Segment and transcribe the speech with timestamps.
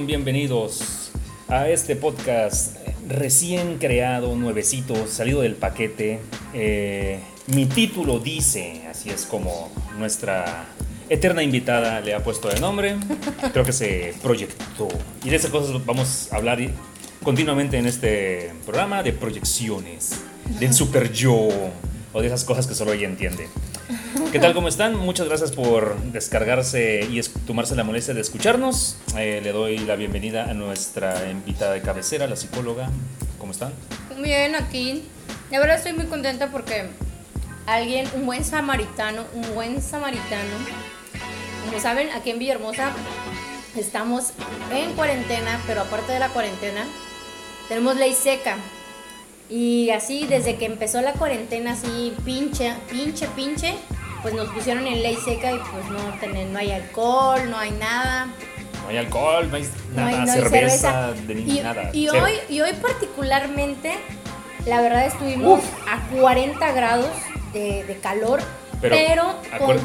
[0.00, 1.12] Bienvenidos
[1.48, 6.18] a este podcast recién creado, nuevecito, salido del paquete.
[6.54, 10.64] Eh, mi título dice, así es como nuestra
[11.10, 12.96] eterna invitada le ha puesto de nombre.
[13.52, 14.88] Creo que se proyectó.
[15.24, 16.58] Y de esas cosas vamos a hablar
[17.22, 20.22] continuamente en este programa, de proyecciones,
[20.58, 21.48] del super yo
[22.12, 23.46] o de esas cosas que solo ella entiende.
[24.30, 24.52] ¿Qué tal?
[24.52, 24.96] ¿Cómo están?
[24.96, 28.98] Muchas gracias por descargarse y tomarse la molestia de escucharnos.
[29.16, 32.90] Eh, le doy la bienvenida a nuestra invitada de cabecera, la psicóloga.
[33.38, 33.72] ¿Cómo están?
[34.22, 35.04] Bien, aquí.
[35.50, 36.88] De verdad estoy muy contenta porque
[37.66, 40.56] alguien, un buen samaritano, un buen samaritano.
[41.64, 42.92] Como saben, aquí en Villahermosa
[43.76, 44.32] estamos
[44.74, 46.84] en cuarentena, pero aparte de la cuarentena,
[47.68, 48.56] tenemos ley seca.
[49.48, 53.74] Y así, desde que empezó la cuarentena, así, pinche, pinche, pinche,
[54.22, 58.28] pues nos pusieron en ley seca y pues no, no hay alcohol, no hay nada.
[58.82, 61.90] No hay alcohol, no hay nada, cerveza, de y, nada.
[61.92, 63.94] Y hoy, y hoy particularmente,
[64.66, 67.10] la verdad estuvimos a 40 grados
[67.52, 68.40] de, calor.
[68.80, 69.36] Pero,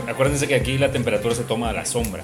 [0.07, 2.23] acuérdense que aquí la temperatura se toma a la sombra.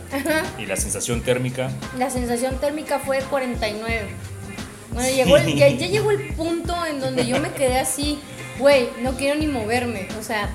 [0.57, 1.69] Y la sensación térmica.
[1.97, 4.07] La sensación térmica fue 49.
[4.91, 8.19] Bueno, llegó ya, llegó el punto en donde yo me quedé así,
[8.59, 10.07] güey, no quiero ni moverme.
[10.19, 10.49] O sea,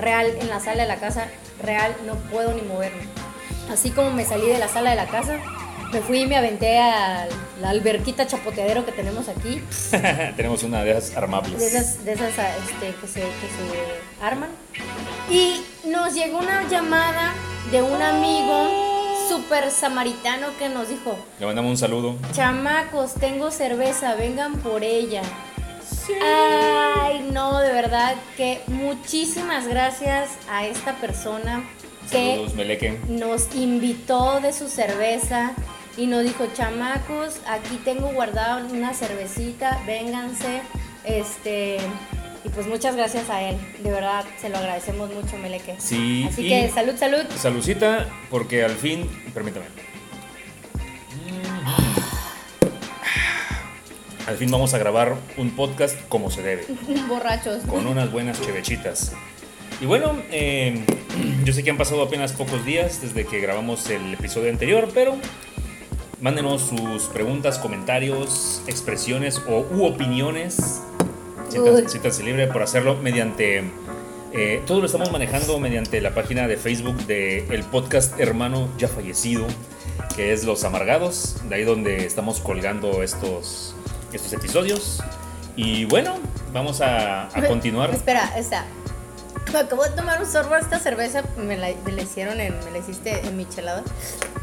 [0.00, 1.28] real, en la sala de la casa,
[1.62, 3.02] real, no puedo ni moverme.
[3.70, 5.38] Así como me salí de la sala de la casa,
[5.92, 7.26] me fui y me aventé a
[7.60, 9.62] la alberquita chapoteadero que tenemos aquí.
[10.36, 11.58] tenemos una de esas armables.
[11.58, 14.50] De esas, de esas este, que, se, que se arman.
[15.30, 17.32] Y nos llegó una llamada
[17.70, 22.16] de un amigo super samaritano que nos dijo: Le mandamos un saludo.
[22.32, 25.22] Chamacos, tengo cerveza, vengan por ella.
[26.22, 31.64] Ay, no, de verdad que muchísimas gracias a esta persona
[32.10, 32.46] que
[33.08, 35.52] nos invitó de su cerveza
[35.96, 40.60] y nos dijo, chamacos, aquí tengo guardado una cervecita, vénganse,
[41.04, 41.78] este,
[42.44, 45.74] y pues muchas gracias a él, de verdad, se lo agradecemos mucho, Meleque.
[45.78, 46.26] Sí.
[46.28, 47.24] Así que salud, salud.
[47.36, 49.66] Saludcita, porque al fin, permítame.
[54.26, 56.66] Al fin vamos a grabar un podcast como se debe.
[57.08, 57.62] Borrachos.
[57.64, 59.12] Con unas buenas chevechitas.
[59.80, 60.84] Y bueno, eh,
[61.44, 65.16] yo sé que han pasado apenas pocos días desde que grabamos el episodio anterior, pero
[66.20, 70.82] mándenos sus preguntas, comentarios, expresiones o u opiniones
[71.86, 73.62] Siéntanse libre por hacerlo mediante.
[74.32, 78.88] Eh, todo lo estamos manejando mediante la página de Facebook de el podcast hermano ya
[78.88, 79.46] fallecido,
[80.14, 83.74] que es Los Amargados, de ahí donde estamos colgando estos,
[84.12, 85.02] estos episodios.
[85.56, 86.18] Y bueno,
[86.52, 87.90] vamos a, continuar.
[87.90, 88.64] Espera, esta.
[89.52, 92.78] Me acabo de tomar un sorbo a esta cerveza, me la, hicieron en, me la
[92.78, 93.82] hiciste en michelada.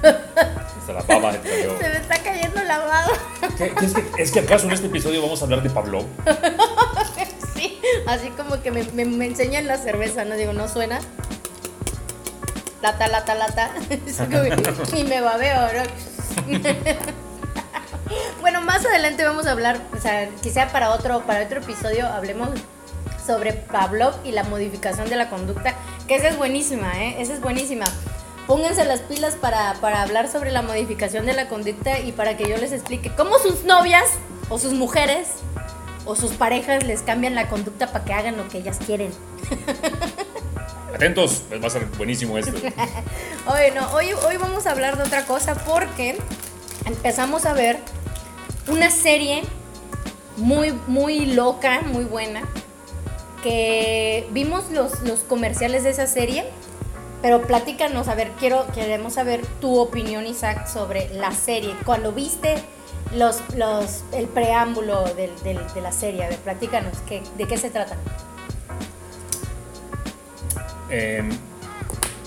[0.86, 3.08] Se la pava, se, me está cayendo la baba.
[3.82, 6.04] es, que, es que acaso en este episodio vamos a hablar de Pablo.
[7.56, 10.36] sí, así como que me, me, enseñan la cerveza, ¿no?
[10.36, 11.00] Digo, ¿no suena?
[12.82, 13.72] Lata, lata, lata.
[14.94, 16.64] y me babeo, ¿no?
[18.42, 22.50] Bueno, más adelante vamos a hablar, o sea, quizá para otro, para otro episodio hablemos
[23.26, 25.74] sobre Pavlov y la modificación de la conducta,
[26.08, 27.16] que esa es buenísima, ¿eh?
[27.20, 27.86] Esa es buenísima.
[28.48, 32.50] Pónganse las pilas para, para hablar sobre la modificación de la conducta y para que
[32.50, 34.04] yo les explique cómo sus novias
[34.50, 35.30] o sus mujeres
[36.06, 39.12] o sus parejas les cambian la conducta para que hagan lo que ellas quieren.
[40.94, 42.54] Atentos, va a ser buenísimo esto.
[43.46, 46.18] Bueno, hoy, hoy vamos a hablar de otra cosa porque
[46.86, 47.78] empezamos a ver
[48.68, 49.44] una serie
[50.38, 52.44] muy, muy loca, muy buena,
[53.42, 56.46] que vimos los, los comerciales de esa serie,
[57.22, 61.76] pero platícanos, a ver, quiero, queremos saber tu opinión, Isaac, sobre la serie.
[61.86, 62.56] Cuando viste
[63.16, 65.32] los, los, el preámbulo de
[65.82, 67.98] la serie, a ver, platícanos, ¿qué, ¿de qué se trata?
[70.90, 71.30] Em,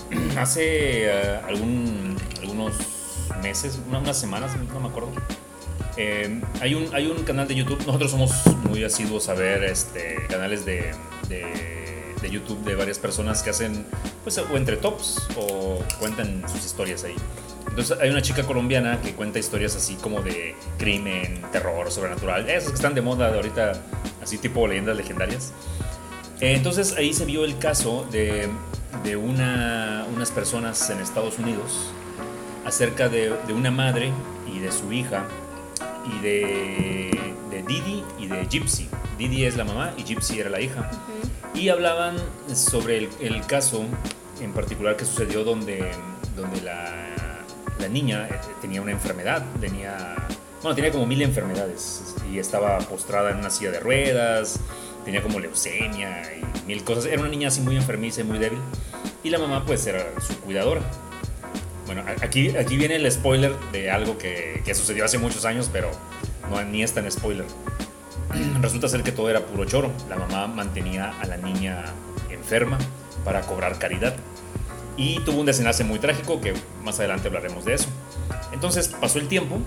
[0.37, 2.73] hace eh, algunos
[3.41, 5.11] meses, unas semanas, no me acuerdo,
[5.97, 8.31] eh, hay, un, hay un canal de YouTube, nosotros somos
[8.69, 10.93] muy asiduos a ver este, canales de,
[11.27, 13.85] de, YouTube de varias personas que hacen,
[14.23, 17.15] pues, o entre tops o cuentan sus historias ahí.
[17.69, 22.69] Entonces hay una chica colombiana que cuenta historias así como de crimen, terror, sobrenatural, esos
[22.69, 23.81] que están de moda de ahorita,
[24.21, 25.53] así tipo leyendas legendarias.
[26.41, 28.49] Entonces ahí se vio el caso de,
[29.03, 31.91] de una, unas personas en Estados Unidos
[32.65, 34.11] acerca de, de una madre
[34.53, 35.25] y de su hija
[36.09, 38.89] y de, de, Didi y de Gypsy.
[39.17, 40.89] Didi es la mamá y Gypsy era la hija.
[41.53, 42.15] Y hablaban
[42.53, 43.83] sobre el, el, caso
[44.41, 45.91] en particular que sucedió donde,
[46.35, 46.93] donde la,
[47.79, 50.15] la niña eh, tenía una enfermedad, tenía,
[50.61, 54.59] bueno, tenía como mil enfermedades y estaba postrada en una silla de ruedas,
[55.03, 57.05] tenía como leucemia y mil cosas.
[57.05, 58.59] Era una niña así muy enfermiza y muy débil.
[59.23, 60.81] Y la mamá pues era su cuidadora.
[61.87, 65.89] Bueno, aquí, aquí viene el spoiler de algo que, que sucedió hace muchos años, pero
[66.49, 67.45] no, ni es tan spoiler.
[68.61, 69.91] Resulta ser que todo era puro choro.
[70.09, 71.85] La mamá mantenía a la niña
[72.29, 72.77] enferma
[73.23, 74.15] para cobrar caridad.
[74.97, 76.53] Y tuvo un desenlace muy trágico que
[76.83, 77.87] más adelante hablaremos de eso.
[78.51, 79.61] Entonces pasó el tiempo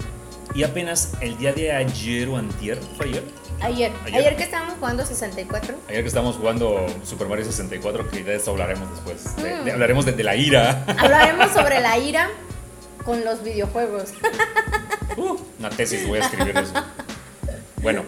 [0.55, 3.25] y apenas el día de ayer o antier, ¿fue ayer?
[3.61, 3.93] Ayer.
[4.07, 5.75] Ayer, que estábamos jugando 64.
[5.89, 9.35] Ayer que estábamos jugando Super Mario 64, que de eso hablaremos después.
[9.37, 9.71] Mm.
[9.71, 10.85] hablaremos de, la ira.
[10.99, 12.31] Hablaremos sobre la ira
[13.05, 14.13] con los videojuegos.
[15.17, 16.73] Uh, una tesis voy a escribir eso.
[17.83, 18.05] Bueno,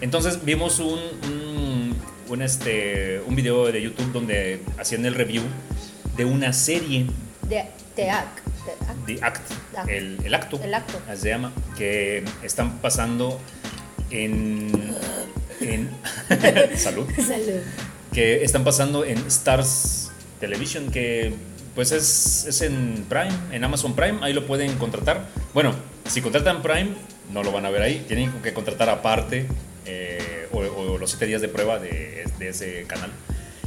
[0.00, 1.94] entonces vimos un,
[2.28, 5.42] un, este, un video de YouTube donde hacían el review
[6.16, 7.06] de una serie.
[7.42, 7.66] De,
[7.98, 8.12] The
[8.88, 9.06] Act.
[9.06, 9.50] The Act.
[9.88, 10.60] El, el, acto.
[10.62, 11.00] El acto.
[11.14, 11.52] Se llama.
[11.76, 13.40] Que están pasando
[14.10, 14.70] en.
[15.60, 15.90] en
[16.76, 17.06] salud.
[17.16, 17.60] Salud.
[18.12, 21.34] Que están pasando en Stars Television, que
[21.74, 25.28] pues es, es en Prime, en Amazon Prime, ahí lo pueden contratar.
[25.54, 25.76] Bueno,
[26.08, 26.88] si contratan Prime,
[27.32, 29.46] no lo van a ver ahí, tienen que contratar aparte
[29.86, 33.10] eh, o, los 7 días de prueba de, de ese canal.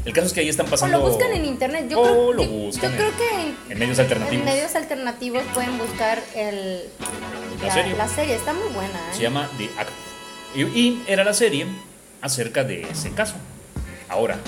[0.04, 0.98] El caso es que ahí están pasando.
[0.98, 1.86] O lo buscan en internet.
[1.90, 4.40] Yo, creo, lo buscan yo, creo que en, medios alternativos.
[4.40, 6.90] En medios alternativos pueden buscar el,
[7.98, 8.36] la, serie?
[8.36, 9.00] Está muy buena.
[9.12, 9.14] ¿eh?
[9.14, 9.92] Se llama The Act.
[10.56, 11.68] Y, era la serie
[12.22, 13.36] acerca de ese caso.
[14.10, 14.40] Ahora,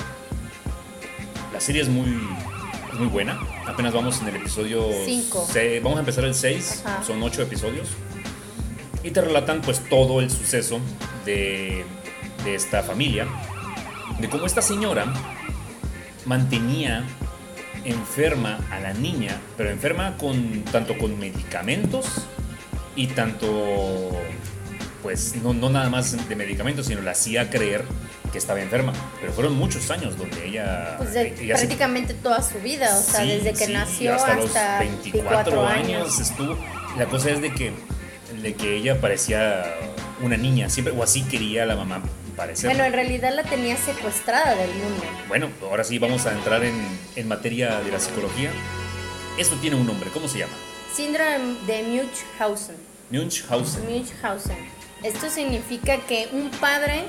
[1.53, 2.09] la serie es muy,
[2.93, 3.39] muy buena.
[3.67, 5.47] Apenas vamos en el episodio 5.
[5.83, 6.83] Vamos a empezar el 6.
[7.05, 7.89] Son 8 episodios.
[9.03, 10.79] Y te relatan pues todo el suceso
[11.25, 11.85] de,
[12.43, 13.27] de esta familia.
[14.19, 15.05] De cómo esta señora
[16.25, 17.03] mantenía
[17.85, 22.05] enferma a la niña, pero enferma con tanto con medicamentos
[22.95, 24.11] y tanto
[25.01, 27.83] pues no, no nada más de medicamentos, sino la hacía creer
[28.31, 28.93] que estaba enferma.
[29.19, 30.95] Pero fueron muchos años donde ella...
[30.97, 34.53] Pues prácticamente toda su vida, o sea, desde que nació hasta, los
[35.03, 36.19] 24, años.
[36.19, 36.57] estuvo.
[36.97, 37.73] La cosa es de que,
[38.41, 39.65] de que ella parecía
[40.21, 42.01] una niña, siempre, o así quería la mamá
[42.63, 45.03] bueno, en realidad la tenía secuestrada del mundo.
[45.27, 46.75] Bueno, ahora sí vamos a entrar en,
[47.15, 48.51] en materia de la psicología.
[49.37, 50.53] Esto tiene un nombre, ¿cómo se llama?
[50.93, 52.75] Síndrome de Munchausen.
[53.09, 53.85] Munchausen.
[53.89, 54.57] Munchausen.
[55.01, 57.03] Esto significa que un padre,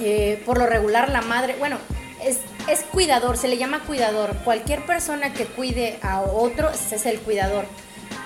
[0.00, 1.78] eh, por lo regular la madre, bueno,
[2.22, 2.38] es,
[2.68, 4.36] es, cuidador, se le llama cuidador.
[4.44, 7.66] Cualquier persona que cuide a otro es el cuidador.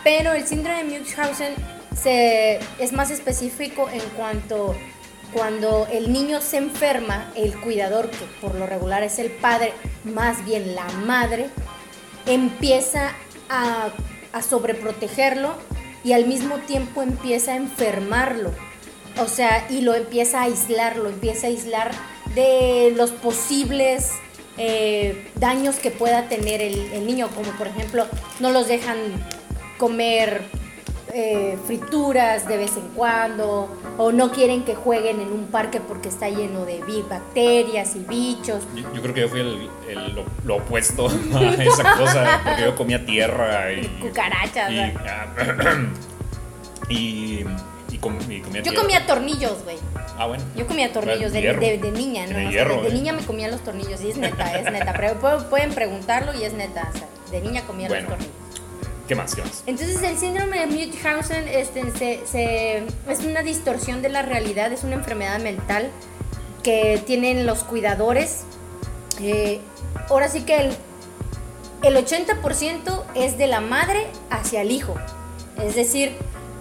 [0.04, 1.54] Pero el síndrome de Munchausen
[1.96, 4.76] se, es más específico en cuanto
[5.32, 9.72] cuando el niño se enferma, el cuidador, que por lo regular es el padre,
[10.04, 11.48] más bien la madre,
[12.26, 13.12] empieza
[13.48, 13.90] a,
[14.48, 15.54] sobreprotegerlo
[16.04, 18.52] y al mismo tiempo empieza a enfermarlo.
[19.18, 21.90] O sea, y lo empieza a aislar, lo empieza a aislar
[22.34, 24.12] de los posibles
[24.56, 28.06] eh, daños que pueda tener el, niño, como por ejemplo,
[28.38, 28.96] no los dejan
[29.78, 30.42] comer
[31.12, 36.08] eh, frituras de vez en cuando, o no quieren que jueguen en un parque porque
[36.08, 38.64] está lleno de bacterias y bichos.
[38.94, 39.68] Yo, creo que yo fui el,
[40.44, 43.86] lo, opuesto a esa cosa, porque yo comía tierra y...
[44.00, 44.70] Cucarachas.
[46.88, 47.44] Y,
[47.90, 49.76] y, comía Yo comía tornillos, güey.
[50.16, 50.44] Ah, bueno.
[50.56, 52.36] Yo comía tornillos de, de, niña, ¿no?
[52.36, 52.92] de, eh.
[52.92, 54.92] niña me comía los tornillos, y es neta, es neta.
[54.92, 56.90] Pero pueden preguntarlo y es neta.
[56.94, 58.34] O sea, de niña comía los tornillos.
[59.10, 59.34] ¿Qué más?
[59.66, 62.22] Entonces el síndrome de Munchausen este,
[63.08, 65.90] es una distorsión de la realidad, es una enfermedad mental
[66.62, 68.42] que tienen los cuidadores.
[69.20, 69.58] Eh,
[70.08, 70.76] ahora sí que el,
[71.82, 74.94] el 80% es de la madre hacia el hijo.
[75.60, 76.12] Es decir,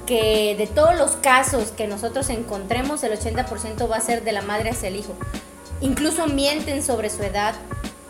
[0.08, 4.42] que de todos los casos que nosotros encontremos, el 80% va a ser de la
[4.42, 5.14] madre hacia el hijo.
[5.82, 7.54] Incluso mienten sobre su edad.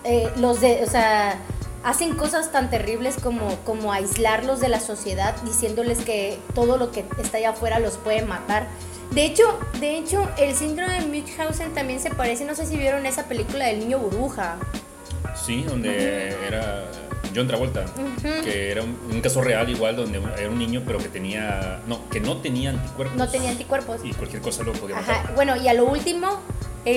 [0.06, 1.38] Eh, los de, o sea,
[1.84, 7.06] hacen cosas tan terribles como, como aislarlos de la sociedad, diciéndoles que todo lo que
[7.22, 8.68] está allá afuera los puede matar.
[9.12, 9.44] De hecho,
[9.80, 13.66] de hecho, el síndrome de Munchausen también se parece, no sé si vieron esa película
[13.66, 14.58] del niño burbuja.
[15.36, 16.86] Sí, donde era
[17.36, 17.86] John Travolta,
[18.44, 22.20] que era un, caso real igual, donde era un niño pero que tenía, no, que
[22.20, 23.18] no tenía anticuerpos.
[23.18, 24.02] No tenía anticuerpos.
[24.04, 25.34] Y cualquier cosa lo podía matar.
[25.34, 26.40] Bueno, y a lo último,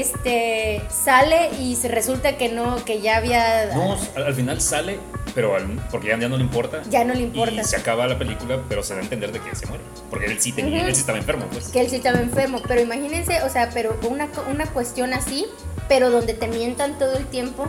[0.01, 3.67] este sale y resulta que no, que ya había.
[3.75, 4.99] No, al, final sale,
[5.35, 5.57] pero
[5.91, 6.83] porque ya, no le importa.
[6.91, 7.55] Ya no le importa.
[7.55, 9.83] Y se acaba la película, pero se da a entender de que se muere.
[10.11, 11.69] Porque él sí tenía, él sí estaba enfermo, pues.
[11.69, 12.61] Que él sí estaba enfermo.
[12.67, 15.47] Pero imagínense, o sea, pero una, una cuestión así,
[15.89, 17.69] pero donde te mientan todo el tiempo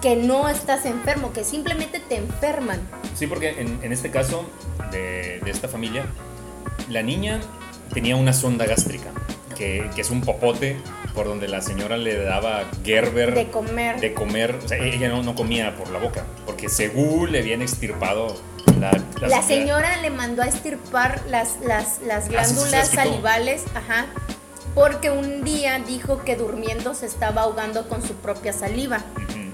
[0.00, 2.78] que no estás enfermo, que simplemente te enferman.
[3.14, 4.44] Sí, porque en, en este caso
[4.90, 6.04] de, de esta familia,
[6.90, 7.40] la niña
[7.92, 9.10] tenía una sonda gástrica,
[9.56, 10.76] que, que es un popote
[11.14, 14.00] por donde la señora le daba Gerber De comer.
[14.00, 17.62] de comer, o sea, ella no, no comía por la boca, porque según le habían
[17.62, 18.36] extirpado
[18.80, 18.90] la,
[19.26, 24.06] La señora le mandó a estirpar las, las, las Ah, glándulas salivales, ajá,
[24.74, 28.98] porque un día dijo que durmiendo se estaba ahogando con su propia saliva.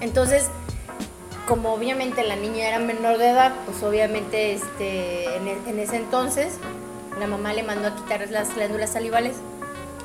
[0.00, 0.46] Entonces,
[1.46, 5.96] como obviamente la niña era menor de edad, pues obviamente este, en, e- en ese
[5.96, 6.54] entonces
[7.18, 9.34] la mamá le mandó a quitar las glándulas salivales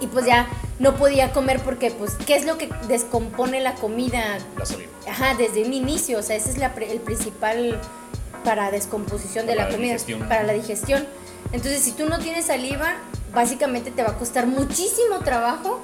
[0.02, 0.48] y pues ya
[0.80, 4.92] no podía comer porque pues qué es lo que descompone la comida La saliva.
[5.08, 7.80] Ajá, desde un inicio, o sea, ese es la el principal
[8.44, 10.28] para descomposición de la la comida, digestión.
[10.28, 11.06] para la digestión.
[11.52, 12.96] Entonces, si tú no tienes saliva,
[13.36, 15.80] básicamente te va a costar muchísimo trabajo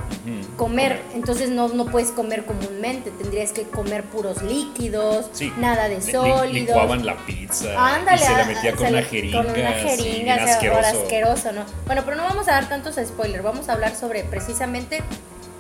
[0.58, 1.02] comer.
[1.14, 5.52] Entonces, no, no puedes comer comúnmente, tendrías que comer puros líquidos, Sí.
[5.58, 6.52] nada de Li- li- sólidos.
[6.54, 9.44] Licuaban la pizza Ándale, y se la metía con una jeringa.
[9.44, 11.02] Con una jeringa, ahora asqueroso.
[11.02, 11.64] asqueroso, ¿no?
[11.86, 15.02] Bueno, pero no vamos a dar tantos spoilers, vamos a hablar sobre precisamente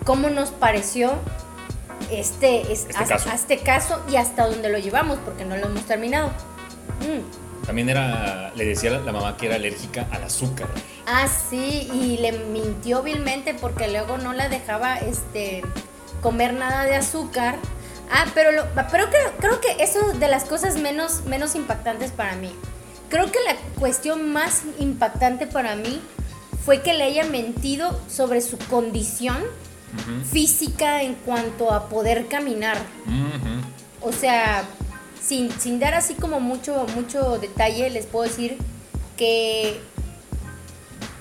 [0.05, 1.11] cómo nos pareció
[2.11, 3.29] este, es- Este as- caso.
[3.29, 6.29] a este caso y hasta dónde lo llevamos, porque no lo hemos terminado.
[7.01, 7.40] Mm.
[7.65, 10.67] También era, le decía la, la mamá que era alérgica al azúcar.
[11.05, 15.61] Ah, sí, y le mintió vilmente porque luego no la dejaba este,
[16.21, 17.57] comer nada de azúcar.
[18.11, 22.35] Ah, pero, lo, pero creo, creo que eso de las cosas menos, menos impactantes para
[22.35, 22.51] mí.
[23.09, 26.01] Creo que la cuestión más impactante para mí
[26.65, 29.37] fue que le haya mentido sobre su condición
[30.31, 32.77] física en cuanto a poder caminar.
[33.99, 34.63] O sea,
[35.21, 38.57] sin, sin dar así como mucho, mucho detalle, les puedo decir
[39.17, 39.79] que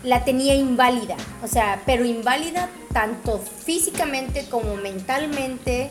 [0.02, 1.16] la tenía inválida.
[1.42, 5.90] O sea, pero inválida tanto físicamente como mentalmente,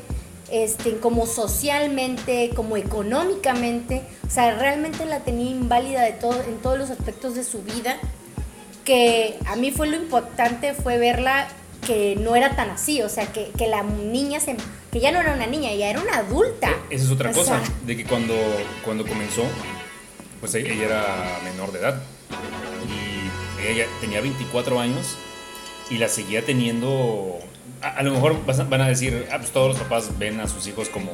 [0.52, 4.04] este, como socialmente, como económicamente.
[4.28, 7.98] O sea, realmente la tenía inválida de todo, en todos los aspectos de su vida.
[8.84, 11.48] Que a mí fue lo importante, fue verla
[11.86, 13.02] que no era tan así.
[13.02, 14.56] O sea, que, que la niña se,
[14.92, 16.70] que ya no era una niña, ya era una adulta.
[16.90, 18.36] E- Esa es otra O cosa, sea, de que cuando,
[18.84, 19.44] cuando comenzó,
[20.40, 22.02] pues e- ella era menor de edad.
[22.88, 25.18] Y ella tenía 24 años
[25.90, 27.40] y la seguía teniendo...
[27.82, 30.48] A, a lo mejor vas van a decir, ah, pues todos los papás ven a
[30.48, 31.12] sus hijos como,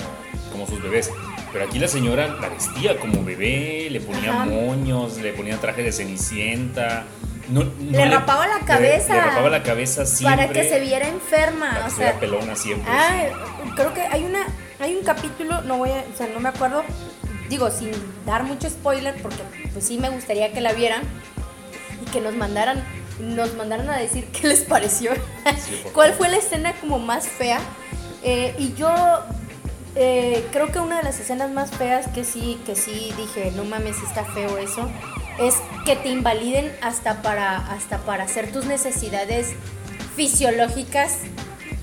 [0.51, 1.11] como sus bebés.
[1.53, 4.45] Pero aquí la señora la vestía como bebé, le ponía Ajá.
[4.45, 7.05] moños, le ponía traje de cenicienta.
[7.49, 9.13] No, no Le rapaba la cabeza.
[9.13, 10.47] Le, rapaba la cabeza siempre.
[10.47, 11.69] para que se viera enferma.
[11.69, 12.91] para que o sea, pelona siempre.
[12.91, 13.27] Ah,
[13.75, 14.45] creo que hay una
[14.79, 16.83] hay un capítulo, no voy a, o sea, no me acuerdo,
[17.49, 17.91] digo, sin
[18.25, 21.01] dar mucho spoiler porque pues sí me gustaría que la vieran
[22.01, 22.83] y que nos mandaran
[23.19, 25.13] nos mandaran a decir qué les pareció.
[25.57, 27.59] Sí, ¿Cuál fue la escena como más fea?
[28.23, 28.89] Eh, y yo
[29.95, 33.63] eh, creo que una de las escenas más feas que sí, que sí dije, no
[33.63, 34.89] mames, está feo eso,
[35.39, 39.53] es que te invaliden hasta para, hasta para hacer tus necesidades
[40.15, 41.17] fisiológicas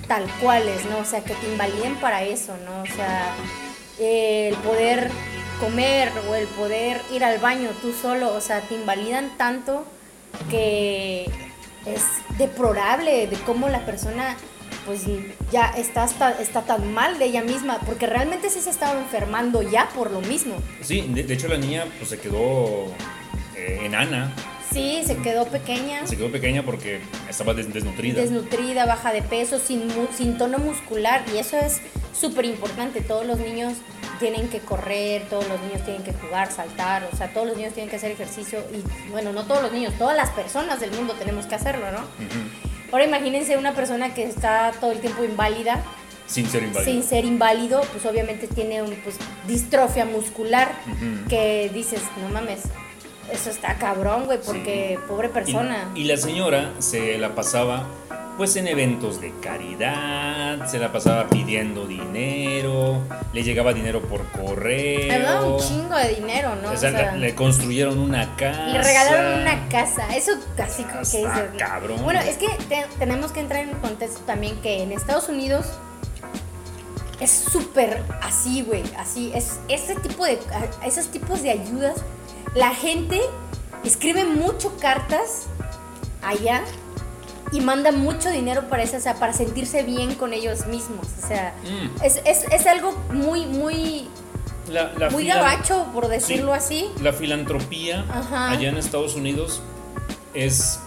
[0.09, 0.99] tal cuales, ¿no?
[0.99, 2.83] O sea, que te invaliden para eso, ¿no?
[2.83, 3.35] O sea,
[4.01, 5.11] el poder
[5.61, 9.85] comer o el poder ir al baño tú solo, o sea, te invalidan tanto
[10.51, 11.25] que
[11.87, 12.03] es
[12.39, 14.37] deplorable de cómo la persona
[14.87, 15.03] pues
[15.53, 19.63] ya está, hasta- está tan mal de ella misma, porque realmente sí se estaba enfermando
[19.63, 20.57] ya por lo mismo.
[20.81, 22.87] Sí, de, de hecho la niña pues se quedó
[23.57, 24.33] eh, enana,
[24.73, 28.19] Sí, se quedó pequeña, se quedó pequeña porque estaba des- desnutrida.
[28.23, 31.83] desnutrida, baja de peso, sin, mu- sin tono muscular, y eso es
[32.19, 33.03] súper importante.
[33.03, 33.75] Todos los niños
[34.19, 37.75] tienen que correr, todos los niños tienen que jugar, saltar, o sea, todos los niños
[37.75, 41.13] tienen que hacer ejercicio, y bueno, no todos los niños, todas las personas del mundo
[41.19, 41.99] tenemos que hacerlo, ¿no?
[42.93, 45.83] Ahora imagínense una persona que está todo el tiempo inválida,
[46.27, 46.91] Sin ser inválido.
[46.93, 49.17] sin ser inválido, pues obviamente tiene un, pues,
[49.47, 50.73] distrofia muscular
[51.29, 52.61] que dices, no mames,
[53.33, 55.91] eso está cabrón, güey, porque pobre persona.
[55.95, 57.87] Y, y la señora se la pasaba
[58.37, 63.01] pues en eventos de caridad, se la pasaba pidiendo dinero,
[63.35, 65.07] le llegaba dinero por correo.
[65.07, 66.73] Le daba un chingo de dinero, ¿no?
[66.73, 68.67] O sea, O sea, le, construyeron una casa.
[68.69, 70.17] le regalaron una casa.
[70.17, 71.51] Eso casi como que dices.
[71.59, 72.03] cabrón.
[72.05, 75.67] Bueno, es que te- tenemos que entrar en el contexto también que en Estados Unidos
[77.21, 78.83] es súper así, güey.
[78.99, 79.31] Así.
[79.35, 80.39] Es ese tipo de.
[80.85, 81.97] Esos tipos de ayudas.
[82.55, 83.21] La gente
[83.85, 85.47] escribe mucho cartas
[86.23, 86.63] allá
[87.51, 91.07] y manda mucho dinero para eso, o sea, para sentirse bien con ellos mismos.
[91.23, 92.03] O sea, Mm.
[92.05, 94.09] es, es, es algo muy, muy,
[94.71, 96.59] La, la muy gabacho, por decirlo Sí.
[96.59, 96.91] así.
[97.03, 98.51] La filantropía Ajá.
[98.51, 99.61] allá en Estados Unidos
[100.35, 100.79] es.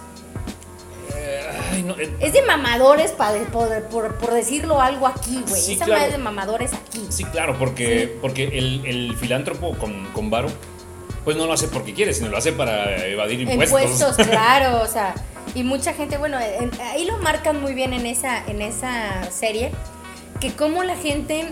[1.14, 1.42] eh,
[1.74, 5.62] ay, no, eh, Es de mamadores, pa- por, por, por decirlo algo aquí, güey.
[5.62, 6.00] Sí, Esa claro.
[6.02, 7.06] madre es de mamadores aquí.
[7.10, 8.18] Sí, claro, porque, Sí.
[8.22, 10.48] porque el, el filántropo con, con varo
[11.26, 13.82] pues no lo hace porque quiere, sino lo hace para evadir impuestos.
[13.82, 15.14] Impuestos, claro, o sea,
[15.54, 19.72] y mucha gente, bueno, en- ahí lo marcan muy bien en esa, en esa serie,
[20.40, 21.52] que como la gente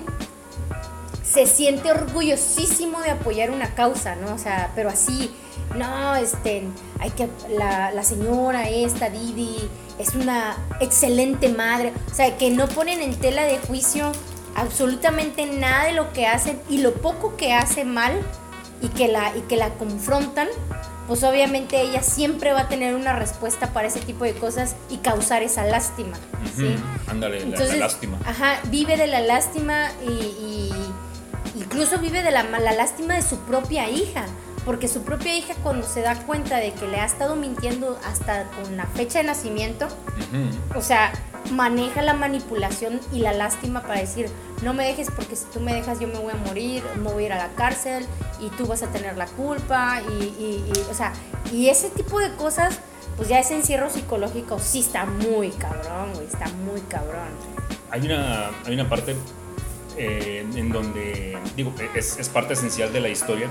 [1.24, 4.34] se siente orgullosísimo de apoyar una causa, ¿no?
[4.34, 5.34] O sea, pero así,
[5.76, 6.64] no, este,
[7.00, 7.28] hay que,
[7.58, 9.58] la, la señora esta, Didi,
[10.00, 14.12] es una excelente madre, o sea, que no ponen en tela de juicio
[14.56, 18.22] absolutamente nada de lo que hacen y lo poco que hace mal
[18.84, 20.48] y que la, y que la confrontan,
[21.08, 24.98] pues obviamente ella siempre va a tener una respuesta para ese tipo de cosas y
[24.98, 26.16] causar esa lástima,
[26.56, 26.76] ¿sí?
[27.08, 28.20] Ándale, la- la, Entonces, lástima.
[28.26, 30.72] Ajá, vive de la lástima y, y
[31.56, 34.26] incluso vive de la, la lástima de su propia hija.
[34.66, 38.46] Porque su propia hija cuando se da cuenta de que le ha estado mintiendo hasta
[38.52, 39.90] con la fecha de nacimiento,
[40.74, 41.12] o sea,
[41.54, 44.28] maneja la manipulación y la lástima para decir,
[44.62, 47.24] no me dejes porque si tú me dejas yo me voy a morir, me voy
[47.24, 48.06] a ir a la cárcel
[48.40, 51.14] y tú vas a tener la culpa y, o sea,
[51.52, 52.80] y ese tipo de cosas,
[53.18, 57.28] pues ya ese encierro psicológico sí está muy cabrón, güey, está muy cabrón.
[57.92, 59.16] Hay una, hay una parte
[59.98, 63.48] eh, en donde, digo, es, parte esencial de la historia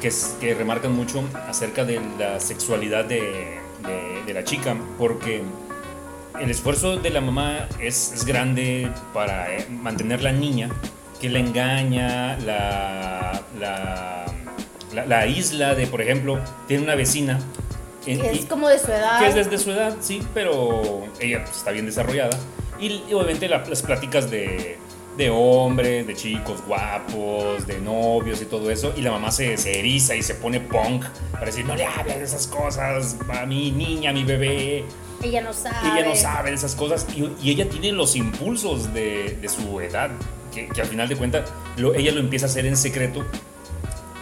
[0.00, 3.64] que, es, que remarcan mucho acerca de la sexualidad de-
[4.26, 5.42] de la chica, porque
[6.40, 10.70] el esfuerzo de la mamá es, es grande para eh, mantener la niña,
[11.20, 14.26] que la engaña, la, la,
[14.94, 17.38] la, la isla de, por ejemplo, tiene una vecina.
[18.06, 19.18] en- Es como de su edad.
[19.20, 22.36] que es desde su edad, sí, pero ella pues, está bien desarrollada.
[22.78, 24.78] Y, y obviamente la- las pláticas de,
[25.16, 28.92] de hombres, de chicos guapos, de novios y todo eso.
[28.96, 32.18] Y la mamá se, se eriza y se pone punk para decir, no le hables
[32.18, 34.84] de esas cosas a mi niña, a mi bebé.
[35.22, 35.88] Ella no sabe.
[35.98, 37.06] Ella no sabe de esas cosas.
[37.16, 40.10] Y, y ella tiene los impulsos de, de su edad,
[40.52, 43.24] que, que al final de cuentas lo- ella lo empieza a hacer en secreto.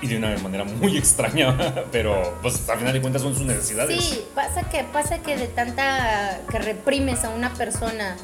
[0.02, 1.56] Y de una manera muy extraña,
[1.90, 4.04] pero pues al final de cuentas son sus necesidades.
[4.04, 8.16] Sí, pasa que pasa que de tanta que reprimes a una persona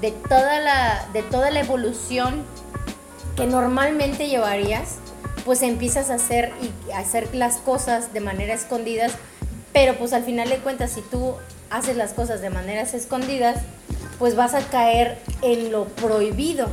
[0.00, 2.44] de toda la de toda la evolución
[3.36, 4.96] que normalmente llevarías,
[5.44, 9.12] pues empiezas a hacer y a hacer las cosas de manera escondidas,
[9.72, 11.34] pero pues al final de cuentas si tú
[11.70, 13.58] haces las cosas de maneras escondidas,
[14.18, 16.68] pues vas a caer en lo prohibido.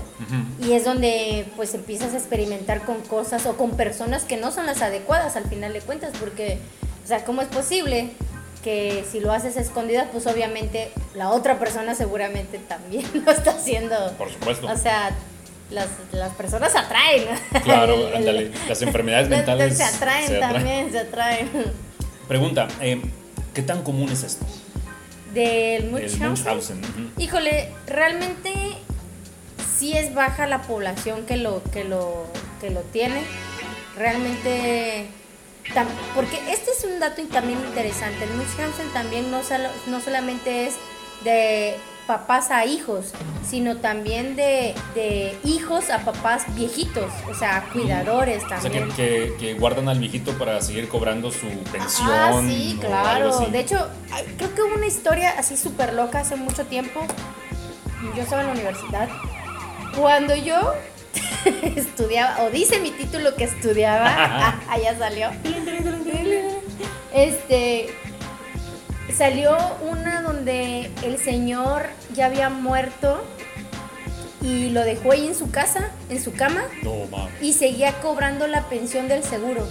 [0.62, 4.66] Y es donde pues empiezas a experimentar con cosas o con personas que no son
[4.66, 6.60] las adecuadas al final de cuentas, porque,
[7.06, 8.12] o sea, ¿cómo es posible
[8.63, 13.52] que si lo haces a escondidas, pues obviamente la otra persona seguramente también lo está
[13.52, 13.96] haciendo?
[14.17, 14.67] Por supuesto.
[14.67, 15.12] O sea,
[15.72, 17.24] las, las personas se atraen.
[17.63, 18.52] Claro, El- el- ándale.
[18.67, 20.54] Las enfermedades mentales Se atraen se atraen.
[20.54, 21.50] también, se atraen.
[22.28, 23.02] Pregunta, eh,
[23.54, 24.46] ¿qué tan común es esto?
[25.34, 26.28] Del El Munchausen.
[26.28, 26.80] Munchausen.
[26.80, 27.22] ujú.
[27.22, 28.52] Híjole, realmente
[29.78, 32.26] sí es baja la población que lo, que lo,
[32.60, 33.22] que lo tiene.
[33.98, 35.08] Realmente,
[36.15, 38.23] porque este es un dato también interesante.
[38.23, 40.75] El Munchausen también no, solo- no solamente es
[41.23, 41.75] de
[42.08, 43.12] papás a hijos,
[43.47, 48.88] sino también de, de hijos a papás viejitos, o sea, cuidadores O sea, también.
[48.91, 52.08] que, que- que guardan al viejito para seguir cobrando su pensión.
[52.10, 53.38] Ah, sí, claro.
[53.51, 53.89] De hecho,
[54.38, 57.01] creo que hubo una historia así súper loca hace mucho tiempo.
[58.15, 59.10] Yo estaba en la universidad.
[59.99, 60.73] Cuando yo
[61.76, 65.30] estudiaba, o dice mi título que estudiaba, ah, allá salió.
[67.13, 67.89] Este.
[69.15, 73.24] Salió una donde el señor ya había muerto
[74.41, 77.08] y lo dejó ahí en su casa, en su cama No,
[77.41, 79.65] y seguía cobrando la pensión del seguro.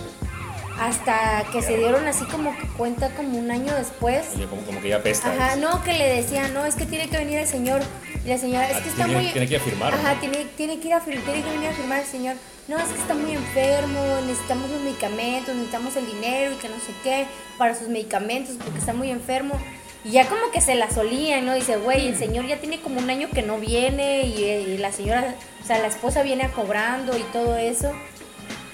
[0.78, 4.26] Hasta que se dieron así como que cuenta como un año después.
[4.34, 5.32] Oye, como, como que ya pesta.
[5.32, 7.80] Ajá, no, que le decían, no, es que tiene que venir el señor.
[8.24, 9.32] Y la señora, es que está tiene- muy...
[9.32, 10.20] tiene que ir a firmar, Ajá, ¿no?
[10.20, 12.36] tiene, tiene que ir a fir- tiene que venir a firmar el señor.
[12.68, 16.74] No, es que está muy enfermo, necesitamos los medicamentos, necesitamos el dinero y que no
[16.76, 19.58] sé qué para sus medicamentos porque está muy enfermo.
[20.04, 21.54] Y ya como que se la solían, ¿no?
[21.54, 24.90] Dice, güey, el señor ya tiene como un año que no viene y, y la
[24.92, 27.92] señora, o sea, la esposa viene a cobrando y todo eso.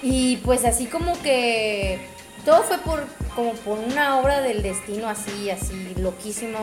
[0.02, 2.00] Y pues así como que
[2.44, 6.58] todo fue por como por una obra del destino así, así loquísimo.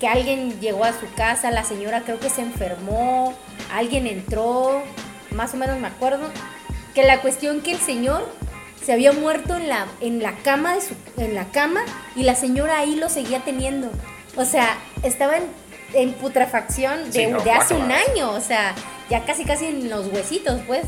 [0.00, 3.34] Que alguien llegó a su casa, la señora creo que se enfermó,
[3.72, 4.82] alguien entró,
[5.30, 6.28] más o menos me acuerdo.
[6.94, 8.28] Que la cuestión que el señor
[8.84, 11.82] se había muerto en la, en la cama de su, en la cama
[12.16, 13.90] y la señora ahí lo seguía teniendo.
[14.36, 15.44] O sea, estaba en,
[15.94, 18.74] en putrefacción de, Sí, no, de hace un año, o sea,
[19.08, 20.82] ya casi casi en los huesitos, pues.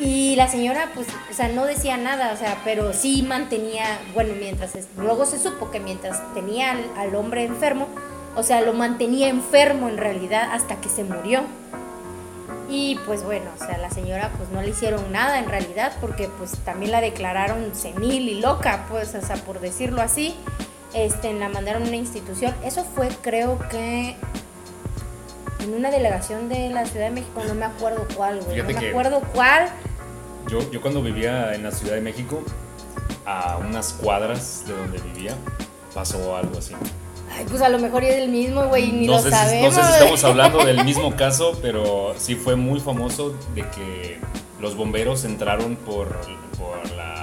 [0.00, 3.84] Y la señora, pues, o sea, no decía nada, o sea, pero sí mantenía,
[4.14, 7.86] bueno, mientras, luego se supo que mientras tenía al, al hombre enfermo,
[8.34, 11.42] o sea, lo mantenía enfermo en realidad hasta que se murió.
[12.70, 16.28] Y pues bueno, o sea, la señora pues no le hicieron nada en realidad porque
[16.38, 20.34] pues también la declararon senil y loca, pues, o sea, por decirlo así.
[20.94, 22.54] Este, la mandaron a una institución.
[22.64, 24.16] Eso fue creo que
[25.60, 28.58] en una delegación de la Ciudad de México, no me acuerdo cuál, güey.
[28.58, 29.68] No me acuerdo cuál.
[30.48, 32.42] Yo, yo cuando vivía en la Ciudad de México,
[33.26, 35.36] a unas cuadras de donde vivía,
[35.94, 36.74] pasó algo así.
[37.32, 39.70] Ay, pues a lo mejor es el mismo, güey, ni no, lo sé si, no
[39.70, 44.18] sé si estamos hablando del mismo caso, pero sí fue muy famoso de que
[44.60, 46.08] los bomberos entraron por,
[46.58, 47.19] por la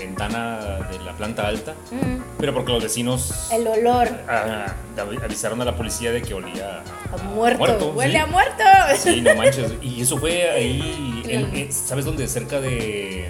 [0.00, 0.58] ventana
[0.90, 5.76] de la planta alta, Mm, pero porque los vecinos el olor avi- avisaron a la
[5.76, 6.82] policía de que olía
[7.12, 7.92] a muerto.
[7.94, 8.18] Huele ¿sí?
[8.18, 8.64] a muerto.
[8.96, 9.72] Sí, no manches.
[9.82, 12.26] Y eso fue ahí, en- en- ¿sabes dónde?
[12.26, 13.28] Cerca de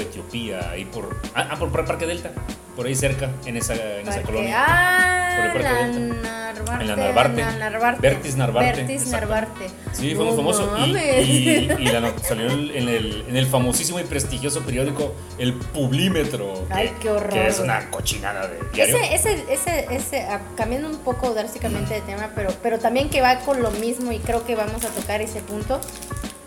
[0.00, 1.16] Etiopía, ahí por...
[1.34, 2.30] Ah, ah, por Parque Delta,
[2.76, 4.64] por ahí cerca, en esa, en esa colonia.
[4.66, 6.14] Ah, Por el Parque la Delta.
[6.54, 6.82] Narvarte.
[6.82, 7.40] En la Narvarte.
[7.42, 8.00] la Narvarte.
[8.00, 9.06] Vertis Narvarte, Vertis.
[9.08, 9.66] Narvarte.
[9.92, 10.76] Sí, fue No muy famoso.
[10.78, 11.28] Y, mames.
[11.28, 16.66] y- y la salió en el, en el famosísimo y prestigioso periódico El Publímetro.
[16.68, 18.96] que- Ay, qué horror, Que es una cochinada de diario.
[18.96, 23.20] Ese, ese, ese, ese, ah, cambiando un poco drásticamente de tema, pero, pero también que
[23.20, 25.80] va con lo mismo y creo que vamos a tocar ese punto.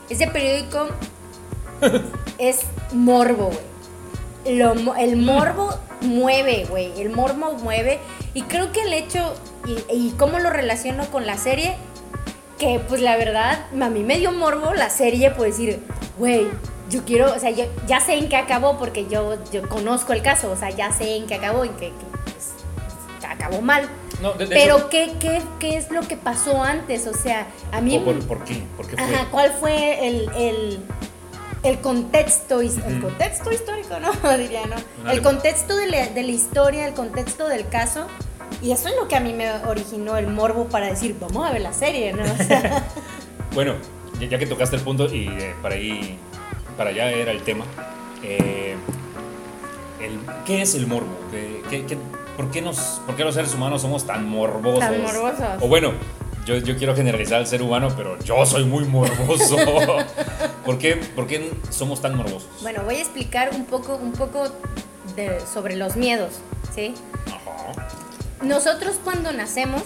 [0.10, 0.88] Ese periódico
[2.38, 2.62] es
[2.94, 4.58] morbo, güey.
[4.58, 7.00] Lo el morbo mueve, güey.
[7.02, 8.00] El morbo mueve.
[8.34, 9.34] Y creo que el hecho
[9.66, 11.76] y, y cómo lo relaciono con la serie,
[12.58, 15.80] que pues la verdad, a mí me dio morbo la serie por decir,
[16.18, 16.48] güey,
[16.90, 20.22] yo quiero, o sea, yo ya sé en qué acabó porque yo, yo conozco el
[20.22, 23.90] caso, o sea, ya sé en qué acabó, en qué que, pues, acabó mal.
[24.22, 27.06] No, de- de Pero hecho- ¿qué, qué, ¿qué es lo que pasó antes?
[27.08, 28.00] O sea, a mí...
[28.00, 28.64] ¿Por, por qué?
[28.78, 29.04] ¿Por qué fue?
[29.06, 30.80] Ajá, ¿cuál fue el, el,
[31.64, 34.12] el contexto, el histórico, no?
[34.38, 34.62] Diría.
[35.12, 38.08] El contexto de la, de la historia, el contexto del caso.
[38.62, 41.52] Y eso es lo que a mí me originó el morbo para decir, vamos a
[41.52, 42.24] ver la serie, ¿no?
[42.24, 42.84] O sea,
[43.54, 43.76] Bueno,
[44.20, 46.18] ya, ya que tocaste el punto y eh, para ahí,
[46.78, 47.66] para allá era el tema.
[48.24, 48.76] eh,
[50.02, 51.08] el- ¿Qué es el morbo?
[51.32, 51.98] ¿Qué, qué- qué-
[52.36, 54.80] por, qué nos, ¿Por qué los seres humanos somos tan morbosos?
[54.80, 55.62] Tan morbosos.
[55.62, 55.92] O bueno,
[56.48, 59.58] yo, yo quiero generalizar al ser humano, pero yo soy muy morboso.
[60.66, 62.48] ¿Por qué, por qué somos tan morbosos?
[62.62, 64.46] bueno, voy a explicar un poco, un poco
[65.18, 66.36] de- sobre los miedos,
[66.74, 66.94] ¿sí?
[67.28, 67.88] Ajá.
[68.42, 69.84] Nosotros cuando nacemos,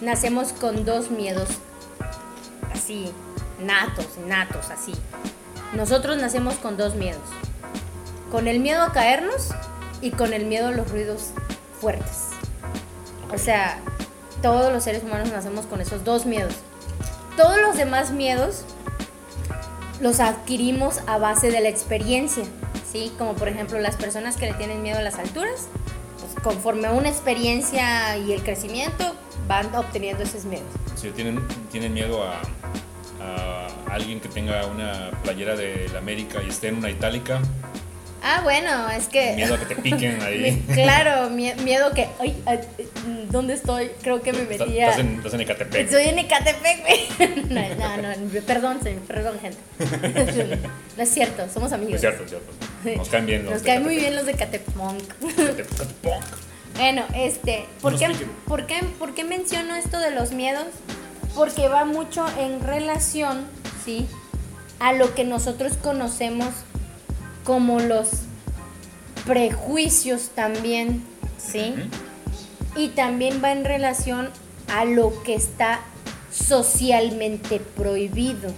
[0.00, 1.48] nacemos con dos miedos
[2.74, 3.12] así,
[3.60, 4.92] natos, natos, así.
[5.74, 7.22] Nosotros nacemos con dos miedos.
[8.32, 9.50] Con el miedo a caernos
[10.00, 11.30] y con el miedo a los ruidos
[11.80, 12.28] fuertes.
[13.32, 13.78] O sea,
[14.42, 16.54] todos los seres humanos nacemos con esos dos miedos.
[17.36, 18.64] Todos los demás miedos
[20.00, 22.44] los adquirimos a base de la experiencia,
[22.90, 23.12] ¿sí?
[23.18, 25.68] Como por ejemplo las personas que le tienen miedo a las alturas,
[26.20, 29.14] pues conforme a una experiencia y el crecimiento
[29.46, 30.68] van obteniendo esos miedos.
[30.96, 32.40] Si tienen, tienen miedo a,
[33.22, 37.40] a alguien que tenga una playera de la América y esté en una itálica,
[38.22, 39.32] Ah, bueno, es que...
[39.34, 40.62] miedo a que te piquen ahí.
[40.74, 42.08] Claro, mie- miedo que...
[42.18, 42.58] Ay, ay,
[43.30, 43.90] ¿dónde estoy?
[44.02, 44.90] Creo que me metía...
[44.90, 45.84] Estás en, estás en Ecatepec.
[45.86, 47.44] Estoy en Ecatepec, güey.
[47.50, 49.58] No, no, no, perdón, perdón, gente.
[50.96, 51.94] No es cierto, somos amigos.
[51.94, 52.52] Es cierto, es cierto.
[52.96, 55.02] Nos caen bien los Nos caen muy bien los de Catepunk.
[55.38, 56.20] Ecatepec.
[56.76, 58.08] Bueno, este, ¿por qué,
[58.46, 60.66] por, qué, ¿por qué menciono esto de los miedos?
[61.34, 63.44] Porque va mucho en relación,
[63.84, 64.06] ¿sí?
[64.78, 66.48] A lo que nosotros conocemos
[67.44, 68.10] como los
[69.26, 71.04] prejuicios también,
[71.38, 71.74] ¿sí?
[72.76, 74.30] Y también va en relación
[74.68, 75.80] a lo que está
[76.32, 78.52] socialmente prohibido,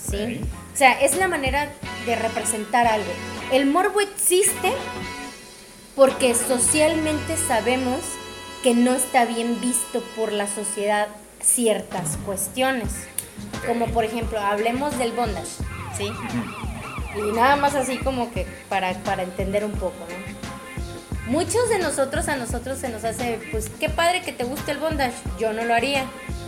[0.00, 0.40] ¿sí?
[0.72, 1.70] O sea, es la manera
[2.06, 3.10] de representar algo.
[3.52, 4.72] El morbo existe
[5.94, 8.00] porque socialmente sabemos
[8.62, 11.08] que no está bien visto por la sociedad
[11.40, 12.92] ciertas cuestiones.
[13.66, 15.50] Como por ejemplo, hablemos del bondage,
[15.96, 16.10] ¿sí?
[17.16, 21.30] Y nada más así como que para, para entender un poco, ¿no?
[21.30, 24.78] Muchos de nosotros, a nosotros se nos hace, pues qué padre que te guste el
[24.78, 25.14] bondage.
[25.38, 26.04] Yo no lo haría,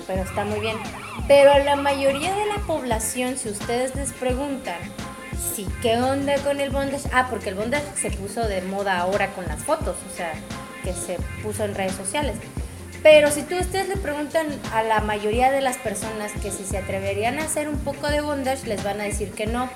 [0.07, 0.77] pero está muy bien.
[1.29, 4.77] Pero a la mayoría de la población, si ustedes les preguntan,
[5.55, 7.09] sí, ¿qué onda con el bondage?
[7.12, 10.35] Ah, porque el bondage se puso de moda ahora con las fotos, o sea,
[10.83, 12.37] que se puso en redes sociales.
[13.04, 16.78] Pero si tú ustedes le preguntan a la mayoría de las personas que si se
[16.78, 19.68] atreverían a hacer un poco de bondage, les van a decir que no.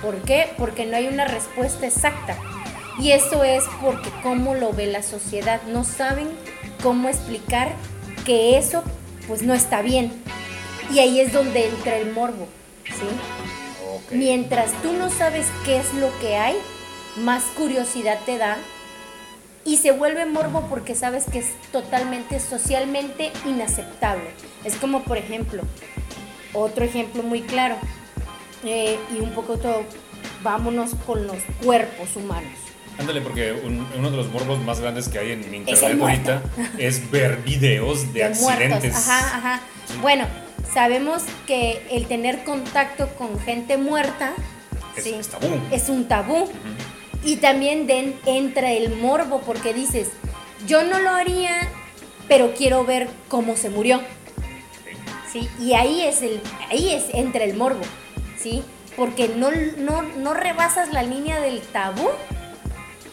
[0.00, 0.52] ¿Por qué?
[0.56, 2.38] Porque no hay una respuesta exacta.
[3.00, 5.60] Y eso es porque cómo lo ve la sociedad.
[5.62, 6.28] No saben
[6.80, 7.72] cómo explicar
[8.24, 8.84] que eso
[9.26, 10.12] pues no está bien.
[10.94, 12.46] Y ahí es donde entra el morbo,
[12.84, 14.14] ¿sí?
[14.14, 16.54] Mientras tú no sabes qué es lo que hay,
[17.16, 18.56] más curiosidad te da
[19.64, 24.30] y se vuelve morbo porque sabes que es totalmente socialmente inaceptable.
[24.64, 25.62] Es como, por ejemplo,
[26.54, 27.76] otro ejemplo muy claro.
[28.64, 29.82] Eh, y un poco todo,
[30.42, 32.50] vámonos con los cuerpos humanos.
[32.98, 36.42] Ándale, porque un- uno de los morbos más grandes que hay en internet ahorita
[36.78, 38.70] es ver videos de, de accidentes.
[38.80, 39.08] muertos.
[39.08, 39.60] Ajá, ajá.
[40.02, 40.26] Bueno,
[40.74, 44.32] sabemos que el tener contacto con gente muerta
[44.96, 45.46] Es, sí, es tabú.
[45.70, 46.48] es un tabú.
[47.24, 50.08] Y también den- entra el morbo porque dices,
[50.66, 51.68] yo no lo haría,
[52.28, 54.00] pero quiero ver cómo se murió.
[55.32, 55.48] ¿sí?
[55.60, 57.82] Y ahí es el, ahí es entra el morbo,
[58.38, 58.62] ¿sí?
[58.96, 62.08] Porque no, no, no rebasas la línea del tabú,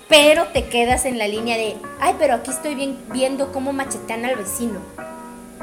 [0.07, 4.23] pero te quedas en la línea de, ay, pero aquí estoy bien, viendo cómo machetean
[4.25, 4.79] al vecino.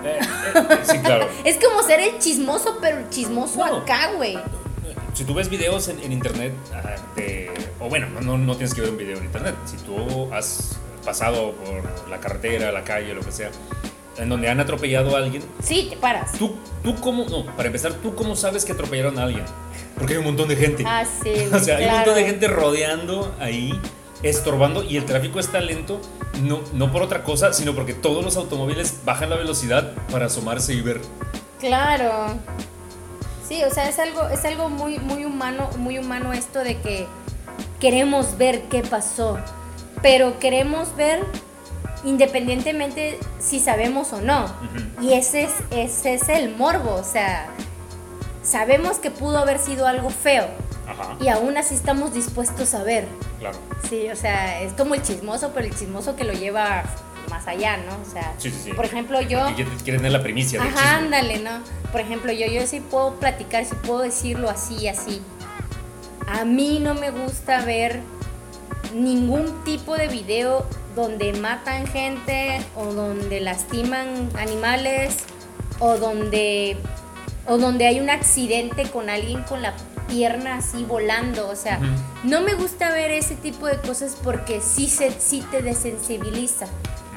[0.05, 0.19] Eh,
[0.55, 1.29] eh, sí, claro.
[1.45, 4.37] Es como ser el chismoso, pero el chismoso acá, güey.
[5.15, 6.53] Si tú ves videos en, en internet,
[7.81, 9.55] o bueno, no, no tienes que ver un video en internet.
[9.67, 13.51] Si tú has pasado por la carretera, la calle, lo que sea,
[14.17, 16.33] en donde han atropellado a alguien, Sí, te paras.
[16.39, 19.45] tú, tú cómo, no, para empezar, tú cómo sabes que atropellaron a alguien.
[19.99, 20.85] Porque hay un montón de gente.
[20.87, 21.97] Ah, sí, o sea, hay un claro.
[22.07, 23.79] montón de gente rodeando ahí,
[24.23, 26.01] estorbando, y el tráfico está lento,
[26.43, 30.73] no, no por otra cosa, sino porque todos los automóviles bajan la velocidad para asomarse
[30.73, 31.01] y ver.
[31.59, 32.39] Claro.
[33.47, 37.07] Sí, o sea, es algo, es algo muy, muy humano, muy humano esto de que
[37.81, 39.39] queremos ver qué pasó.
[40.01, 41.25] Pero queremos ver
[42.05, 44.47] independientemente si sabemos o no.
[45.01, 46.95] Y ese es, ese es el morbo.
[46.95, 47.49] O sea,
[48.43, 50.47] sabemos que pudo haber sido algo feo.
[50.89, 53.07] Ajá, Y aún así estamos dispuestos a ver.
[53.39, 53.57] claro.
[53.89, 56.83] Sí, o sea, es como el chismoso, pero el chismoso que lo lleva
[57.31, 57.93] más allá, ¿no?
[58.07, 58.73] O sea, Sí, sí, sí.
[58.73, 59.49] por ejemplo, yo...
[59.51, 60.89] Y quieren tener la primicia Ajá, chisme.
[60.89, 61.51] ándale, ¿no?
[61.91, 65.21] Por ejemplo, yo, yo sí puedo platicar, sí puedo decirlo así, así.
[66.29, 68.01] A mí no me gusta ver
[68.95, 75.17] ningún tipo de video donde matan gente o donde lastiman animales
[75.79, 76.77] o donde
[77.47, 79.75] o donde hay un accidente con alguien con la
[80.09, 81.81] pierna así volando, o sea,
[82.23, 86.67] no me gusta ver ese tipo de cosas porque sí se sí te desensibiliza.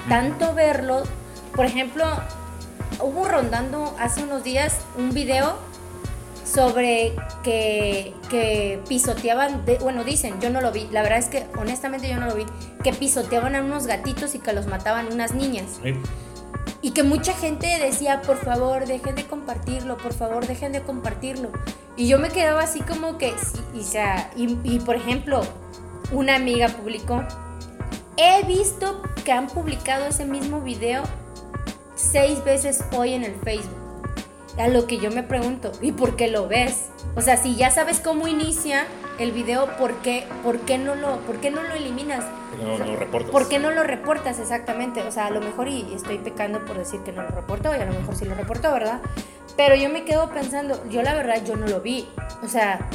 [0.09, 1.03] Tanto verlo,
[1.55, 2.05] por ejemplo,
[3.01, 5.55] hubo rondando hace unos días un video
[6.45, 11.47] sobre que, que pisoteaban, de- bueno, dicen, yo no lo vi, la verdad es que
[11.57, 12.45] honestamente yo no lo vi,
[12.83, 15.79] que pisoteaban a unos gatitos y que los mataban unas niñas.
[16.81, 21.49] Y que mucha gente decía, por favor, dejen de compartirlo, por favor, dejen de compartirlo.
[21.97, 23.33] Y yo me quedaba así como que,
[24.35, 25.41] y, y, por ejemplo,
[26.11, 27.23] una amiga publicó,
[28.17, 31.03] he visto que han publicado ese mismo video
[31.95, 33.75] seis veces hoy en el Facebook.
[34.57, 36.89] A lo que yo me pregunto, ¿y por qué lo ves?
[37.15, 38.85] O sea, si ya sabes cómo inicia
[39.19, 42.23] el video, ¿por qué, por qué, no, lo, por qué no lo eliminas?
[42.61, 43.31] No, no lo reportas.
[43.31, 45.01] ¿Por qué no lo reportas exactamente?
[45.01, 47.79] O sea, a lo mejor y estoy pecando por decir que no lo reportó y
[47.79, 49.01] a lo mejor sí lo reportó, ¿verdad?
[49.57, 52.07] Pero yo me quedo pensando, yo la verdad yo no lo vi.
[52.43, 52.89] O sea,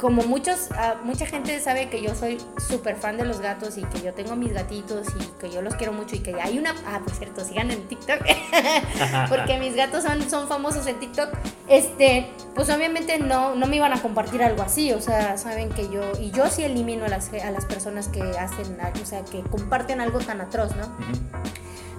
[0.00, 3.82] como muchos, ah, mucha gente sabe que yo soy súper fan de los gatos y
[3.82, 6.74] que yo tengo mis gatitos y que yo los quiero mucho y que hay una...
[6.86, 8.18] Ah, por cierto, sigan en TikTok.
[9.28, 11.30] porque mis gatos son, son famosos en TikTok.
[11.68, 14.92] Este, pues obviamente no, no me iban a compartir algo así.
[14.92, 16.02] O sea, saben que yo...
[16.20, 20.00] Y yo sí elimino a las, a las personas que hacen, o sea, que comparten
[20.00, 20.86] algo tan atroz, ¿no?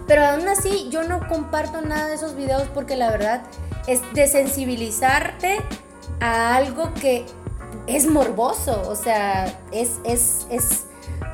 [0.08, 3.44] Pero aún así, yo no comparto nada de esos videos porque la verdad
[3.88, 5.60] es desensibilizarte
[6.20, 7.26] a algo que
[7.88, 8.84] es morboso.
[8.90, 10.86] O sea, es, es, es,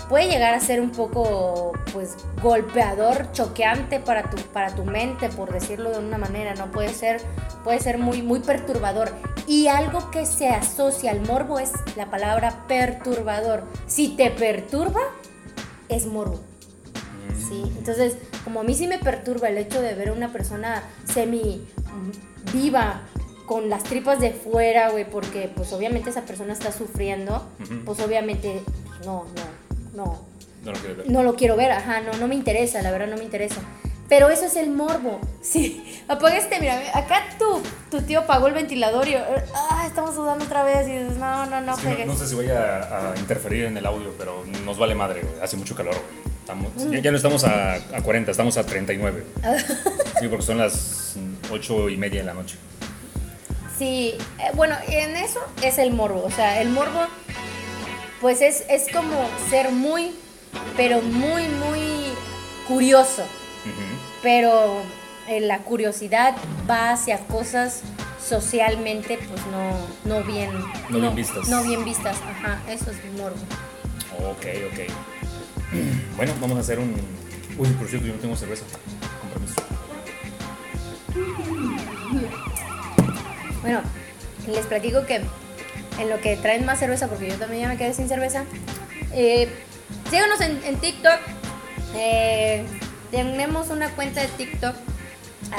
[0.10, 5.52] puede llegar a ser un poco, pues, golpeador, choqueante para tu, para tu mente, por
[5.52, 6.72] decirlo de una manera, ¿no?
[6.72, 7.22] Puede ser,
[7.64, 9.12] puede ser muy, muy perturbador.
[9.48, 13.64] Y algo que se asocia al morbo es la palabra perturbador.
[13.88, 15.02] Si te perturba,
[15.90, 16.40] es morbo.
[17.48, 20.84] Sí, entonces, como a mí sí me perturba el hecho de ver a una persona
[21.06, 21.68] semi
[22.54, 23.02] viva
[23.46, 27.76] con las tripas de fuera, güey, porque pues obviamente esa persona está sufriendo, Ujú.
[27.86, 28.62] pues obviamente
[29.06, 29.26] no,
[29.96, 30.22] no, no,
[30.64, 31.10] No lo quiero ver.
[31.10, 33.62] no lo quiero ver, ajá, no, no me interesa, la verdad no me interesa.
[34.08, 35.20] Pero eso es el morbo.
[35.46, 40.44] Sí, apaga este, mira, acá tu, tu tío pagó el ventilador y ah, estamos sudando
[40.46, 43.66] otra vez y dices, no, no, no, no, no sé si voy a, a interferir
[43.66, 45.34] en el audio, pero nos vale madre, güey.
[45.42, 46.36] Hace mucho calor, güey.
[46.40, 46.92] Estamos, Mm.
[46.94, 49.24] ya, ya no estamos a, a 40, estamos a 39.
[50.20, 51.16] sí, porque son las
[51.52, 52.58] 8 y media de la noche.
[53.78, 56.24] Sí, eh, bueno, en eso es el morbo.
[56.24, 57.08] O sea, el morbo,
[58.22, 60.12] pues es, es como ser muy,
[60.78, 61.82] pero muy, muy
[62.68, 63.24] curioso.
[64.22, 64.82] Pero
[65.28, 66.36] eh, la curiosidad
[66.70, 67.82] va hacia cosas
[68.28, 69.72] socialmente, pues no,
[70.06, 70.52] no bien.
[70.90, 71.48] No bien vistas.
[71.48, 73.38] No bien vistas, ajá, eso es morbo.
[74.30, 74.80] Ok, ok.
[76.16, 76.96] Bueno, vamos a hacer un.
[77.58, 78.64] Uy, por cierto, yo no tengo cerveza.
[79.20, 79.56] Compromiso.
[83.66, 83.82] Bueno,
[84.46, 85.16] les platico que
[86.00, 88.44] en lo que traen más cerveza, porque yo también ya me quedé sin cerveza,
[89.12, 89.50] eh,
[90.12, 91.18] síganos en, TikTok.
[91.96, 92.64] Eh,
[93.10, 94.76] tenemos una cuenta de TikTok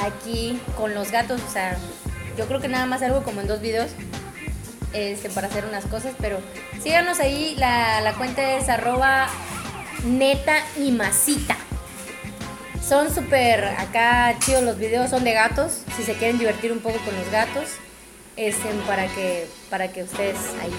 [0.05, 1.77] aquí con los gatos, o sea,
[2.37, 3.91] yo creo que nada más algo como en dos videos
[4.93, 6.39] este, para hacer unas cosas, pero
[6.81, 9.27] síganos ahí, la, la cuenta es arroba
[10.05, 11.57] neta y masita.
[12.87, 16.99] Son súper acá chidos los videos, son de gatos, si se quieren divertir un poco
[16.99, 17.71] con los gatos,
[18.37, 20.71] este, para, que, para que ustedes ahí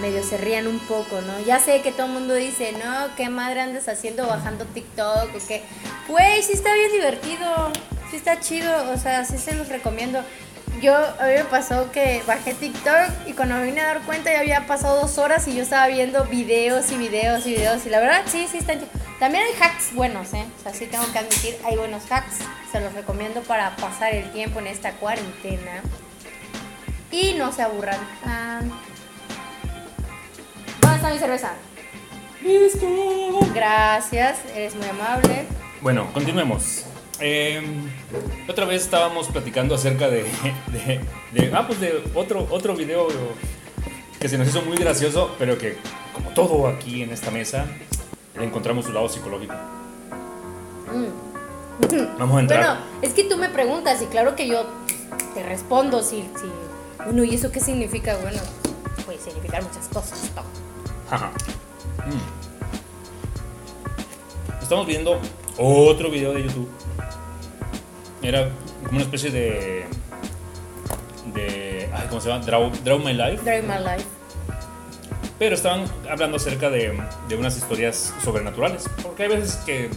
[0.00, 1.40] medio se rían un poco, ¿no?
[1.46, 5.46] Ya sé que todo el mundo dice, no, qué madre andas haciendo bajando TikTok o
[5.46, 5.62] qué.
[6.08, 7.72] Güey, sí está bien divertido,
[8.10, 10.22] sí está chido, o sea, sí se los recomiendo.
[10.80, 14.32] Yo, a mí me pasó que bajé TikTok y cuando me vine a dar cuenta
[14.32, 17.90] ya había pasado dos horas y yo estaba viendo videos y videos y videos y
[17.90, 18.80] la verdad sí, sí están.
[19.20, 20.44] También hay hacks buenos, ¿eh?
[20.58, 22.38] O sea, sí tengo que admitir, hay buenos hacks.
[22.72, 25.82] Se los recomiendo para pasar el tiempo en esta cuarentena.
[27.14, 28.74] Y no se aburran tanto.
[30.80, 31.52] ¿Dónde está mi cerveza?
[32.42, 32.86] Listo.
[33.54, 35.44] Gracias, eres muy amable.
[35.80, 36.84] Bueno, continuemos.
[37.20, 37.62] Eh,
[38.48, 40.24] otra vez estábamos platicando acerca de,
[40.72, 41.00] de,
[41.32, 43.06] de- ah, pues de otro, otro video
[44.18, 45.78] que se nos hizo muy gracioso, pero que
[46.12, 47.66] como todo aquí en esta mesa,
[48.36, 49.54] le encontramos su lado psicológico.
[52.18, 52.60] Vamos a entrar.
[52.60, 54.66] Bueno, es que tú me preguntas y claro que yo
[55.34, 56.46] te respondo si, si
[57.04, 58.16] bueno, ¿y eso qué significa?
[58.16, 58.40] Bueno,
[59.04, 60.30] puede significar muchas cosas.
[62.06, 62.44] Mm.
[64.62, 65.20] Estamos viendo
[65.58, 66.68] otro video de YouTube.
[68.22, 68.50] Era
[68.84, 69.84] como una especie de.
[71.34, 71.90] de.
[71.92, 72.44] Ay, ¿Cómo se llama?
[72.44, 73.42] Draw, Draw My Life.
[73.44, 74.06] Drive my life.
[75.38, 78.88] Pero estaban hablando acerca de, de unas historias sobrenaturales.
[79.02, 79.90] Porque hay veces que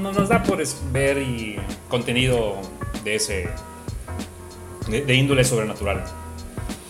[0.00, 1.58] no nos da por ver y
[1.88, 2.56] contenido
[3.04, 3.50] de ese.
[4.90, 6.04] De, de índole sobrenatural.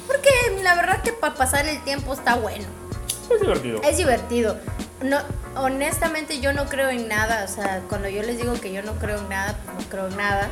[0.06, 0.30] Porque
[0.62, 2.64] la verdad que para pasar el tiempo está bueno.
[3.32, 3.80] Es divertido.
[3.82, 4.56] Es divertido.
[5.02, 5.18] No,
[5.56, 7.44] honestamente yo no creo en nada.
[7.44, 10.08] O sea, cuando yo les digo que yo no creo en nada, pues no creo
[10.08, 10.50] en nada.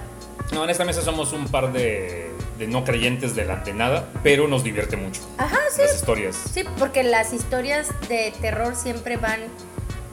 [0.53, 4.09] No, en esta mesa somos un par de, de no creyentes de la de nada,
[4.23, 5.21] pero nos divierte mucho.
[5.37, 5.83] Ajá, sí.
[5.83, 6.37] Las historias.
[6.55, 9.41] Sí, porque las historias de terror siempre van,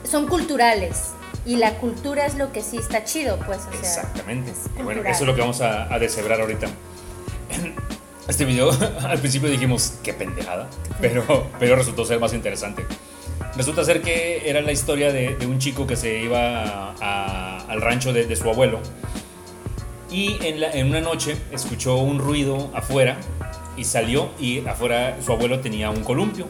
[0.04, 1.12] son culturales.
[1.46, 3.60] Y la cultura es lo que sí está chido, pues.
[3.60, 4.52] O sea, Exactamente.
[4.82, 6.66] bueno, eso es lo que vamos a, a deshebrar ahorita.
[8.28, 8.70] Este video,
[9.08, 10.68] al principio dijimos, qué pendejada,
[11.00, 12.84] pero, pero resultó ser más interesante.
[13.56, 16.90] Resulta ser que era la historia de, un chico que se iba
[17.68, 18.80] al rancho de, de su abuelo
[20.10, 23.16] y en, la- en una noche escuchó un ruido afuera
[23.76, 26.48] y salió y afuera su abuelo tenía un columpio.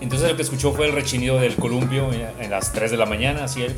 [0.00, 3.44] Entonces lo que escuchó fue el rechinido del columpio en, las 3 de la mañana,
[3.44, 3.74] así el...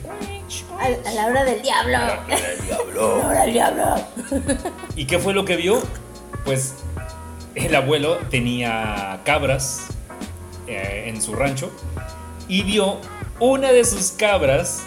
[0.78, 1.96] a, a la hora del diablo.
[1.96, 3.18] A El diablo.
[3.18, 3.84] la hora del diablo.
[4.96, 5.82] ¿Y qué fue lo que vio?
[6.44, 6.74] Pues
[7.54, 9.88] el abuelo tenía cabras
[10.66, 11.70] eh, en su rancho
[12.48, 12.98] y vio
[13.40, 14.82] una de sus cabras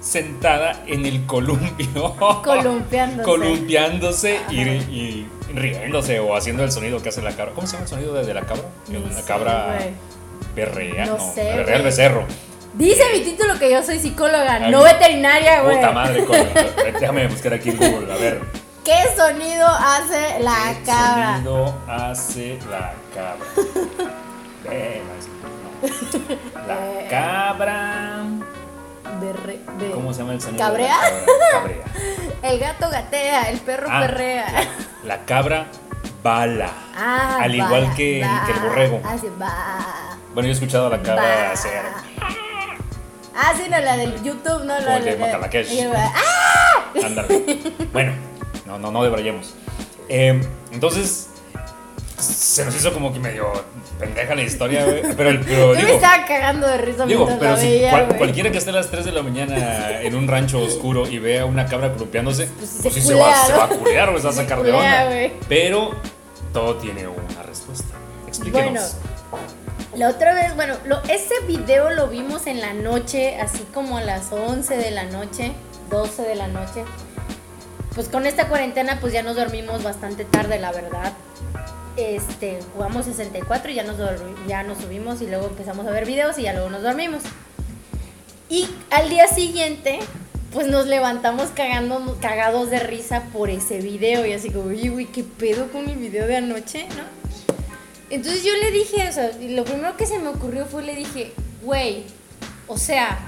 [0.00, 2.16] sentada en el columpio.
[2.42, 3.22] Columpiándose.
[3.22, 7.52] Columpiándose y, y riéndose o haciendo el sonido que hace la cabra.
[7.54, 8.64] ¿Cómo se llama el sonido de, de la cabra?
[8.88, 9.78] La sé, cabra.
[10.54, 11.06] Berrea.
[11.06, 12.24] No No, sé, berrea el becerro.
[12.74, 15.76] Dice mi título que yo soy psicóloga, Ay, no veterinaria, güey.
[15.76, 16.44] Puta madre, coño.
[17.00, 18.40] Déjame buscar aquí en Google, a ver.
[18.84, 21.34] ¿Qué sonido hace la ¿Qué cabra?
[21.36, 23.46] sonido hace la cabra?
[24.68, 25.30] Ve, no.
[26.68, 28.18] La cabra.
[29.20, 30.64] Berre- be- ¿Cómo se llama el sonido?
[30.64, 30.98] ¿Cabrea?
[31.00, 31.50] De la?
[31.52, 31.84] Cabrea.
[32.42, 34.46] El gato gatea, el perro Ah, perrea.
[35.04, 35.66] La cabra
[36.22, 36.70] bala.
[36.96, 39.00] Ah, Al igual va, que, va, que el borrego.
[39.04, 40.18] Así va.
[40.34, 41.82] Bueno, yo he escuchado a la cabra hacer.
[43.34, 45.68] Ah, sí, no, la del YouTube, no, la de Macalakesh.
[45.94, 46.84] ¡Ah!
[47.04, 47.58] Ándale.
[47.92, 48.12] Bueno,
[48.66, 49.54] no, no, no debrayemos.
[50.08, 50.40] Eh,
[50.72, 51.28] entonces,
[52.18, 53.50] se nos hizo como que medio
[53.98, 55.02] pendeja la historia, güey.
[55.16, 58.06] Pero, el- pero Yo me digo, estaba cagando de risa Digo, pero si veía, cual-
[58.06, 58.18] güey.
[58.18, 61.44] cualquiera que esté a las 3 de la mañana en un rancho oscuro y vea
[61.46, 64.62] una cabra columpiándose, pues, se sí se va, a culear, güey, se va a sacar
[64.62, 65.04] de onda.
[65.06, 65.32] güey.
[65.48, 65.92] Pero
[66.52, 67.94] todo tiene una respuesta.
[68.26, 68.96] Explíquenos.
[68.96, 69.09] Bueno,
[69.96, 70.76] la otra vez, bueno,
[71.08, 75.52] ese video lo vimos en la noche, así como a las 11 de la noche,
[75.90, 76.84] 12 de la noche.
[77.94, 81.12] Pues con esta cuarentena, pues ya nos dormimos bastante tarde, la verdad.
[81.96, 83.96] Este, jugamos 64 y ya nos,
[84.46, 87.22] ya nos subimos y luego empezamos a ver videos y ya luego nos dormimos.
[88.48, 89.98] Y al día siguiente,
[90.52, 95.06] pues nos levantamos cagando, cagados de risa por ese video y así como, oye, güey,
[95.06, 97.19] ¿qué pedo con el video de anoche, no?
[98.10, 101.32] Entonces yo le dije, o sea, lo primero que se me ocurrió fue, le dije,
[101.62, 102.04] güey,
[102.66, 103.18] o sea,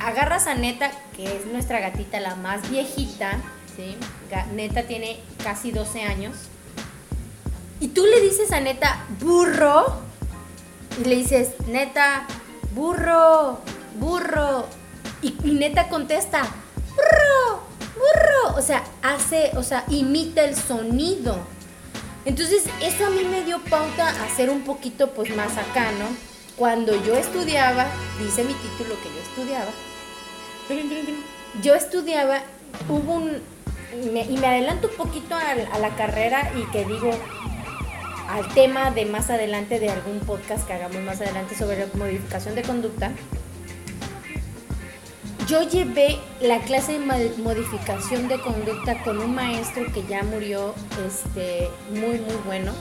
[0.00, 3.38] agarras a Neta, que es nuestra gatita, la más viejita,
[3.76, 3.96] ¿sí?
[4.54, 6.36] Neta tiene casi 12 años.
[7.80, 10.00] Y tú le dices a Neta, burro.
[11.02, 12.26] Y le dices, Neta,
[12.74, 13.60] burro,
[13.98, 14.66] burro.
[15.20, 16.42] Y, y Neta contesta,
[16.90, 17.62] burro,
[17.94, 18.56] burro.
[18.56, 21.38] O sea, hace, o sea, imita el sonido.
[22.30, 26.06] Entonces, eso a mí me dio pauta a ser un poquito pues más acá, ¿no?
[26.56, 27.86] Cuando yo estudiaba,
[28.22, 29.70] dice mi título que yo estudiaba,
[31.60, 32.38] yo estudiaba,
[32.88, 33.42] hubo un,
[34.12, 37.10] me- y me adelanto un poquito al- a, la carrera y que digo
[38.28, 42.54] al tema de más adelante de algún podcast que hagamos más adelante sobre la modificación
[42.54, 43.10] de conducta.
[45.50, 51.68] Yo llevé la clase de modificación de conducta con un maestro que ya murió, este,
[51.90, 52.72] muy, muy bueno,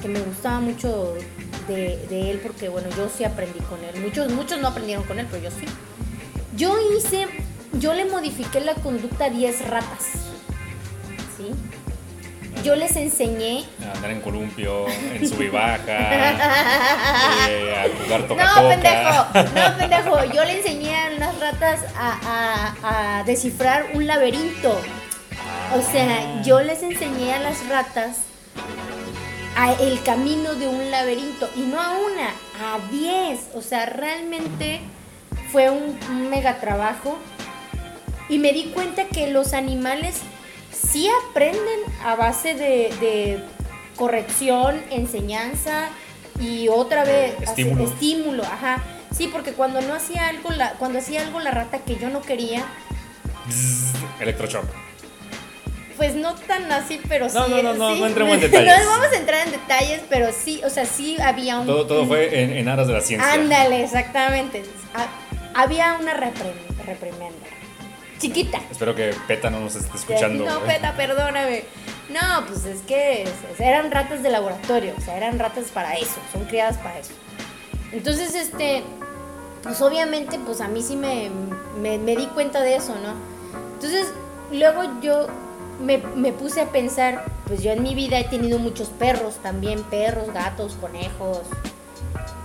[0.00, 1.14] que me gustaba mucho
[1.66, 4.00] de, de él porque, bueno, yo sí aprendí con él.
[4.00, 5.66] Muchos, muchos no aprendieron con él, pero yo sí.
[6.56, 7.26] Yo hice,
[7.72, 10.27] yo le modifiqué la conducta a 10 ratas.
[12.68, 13.64] Yo les enseñé.
[13.82, 15.78] A andar en columpio, en sub y baja,
[17.48, 20.24] eh, a jugar toca No, pendejo, no, pendejo.
[20.34, 24.78] Yo le enseñé a las ratas a, a- a descifrar un laberinto.
[25.74, 28.18] O sea, yo les enseñé a las ratas
[29.56, 31.48] a el camino de un laberinto.
[31.56, 32.28] Y no a una,
[32.74, 33.40] a 10.
[33.54, 34.80] O sea, realmente
[35.52, 37.18] fue un, un mega trabajo.
[38.28, 40.20] Y me di cuenta que los animales
[40.80, 43.44] sí aprenden a base de, de
[43.96, 45.88] corrección, enseñanza
[46.40, 47.84] y otra vez hace- Estímulo.
[47.84, 48.82] estímulo, ajá.
[49.16, 52.20] Sí, porque cuando no hacía algo la, cuando hacía algo la rata que yo no
[52.20, 52.64] quería,
[53.46, 54.66] Bzzz, Electroshock.
[55.96, 57.34] pues no tan así, pero sí.
[57.36, 58.00] No, no, no, no, sí.
[58.00, 58.84] no entremos en detalles.
[58.84, 61.66] no vamos a entrar en detalles, pero sí, o sea, sí había un.
[61.66, 63.32] Todo, todo fue en, en aras de la ciencia.
[63.32, 64.62] Ándale, exactamente.
[64.94, 67.46] Ha- había una reprim- reprimenda.
[68.18, 68.60] Chiquita.
[68.70, 70.44] Espero que PETA no nos esté escuchando.
[70.44, 70.62] No, ¿eh?
[70.66, 71.64] peta, perdóname.
[72.08, 76.44] No, pues es que eran ratas de laboratorio, o sea, eran ratas para eso, son
[76.46, 77.12] criadas para eso.
[77.92, 78.82] Entonces, este,
[79.62, 81.30] pues obviamente, pues a mí sí me,
[81.80, 83.14] me, me di cuenta de eso, ¿no?
[83.74, 84.12] Entonces,
[84.50, 85.28] luego yo
[85.80, 89.82] me, me puse a pensar, pues yo en mi vida he tenido muchos perros también,
[89.84, 91.42] perros, gatos, conejos,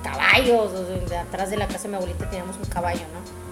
[0.03, 3.42] caballos, o sea, atrás de la casa de mi abuelita teníamos un caballo, ¿no?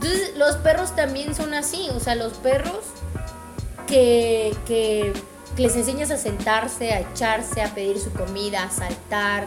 [0.00, 2.84] Entonces, los perros también son así, o sea, los perros
[3.88, 5.12] que, que
[5.56, 9.46] les enseñas a sentarse, a echarse, a pedir su comida, a saltar.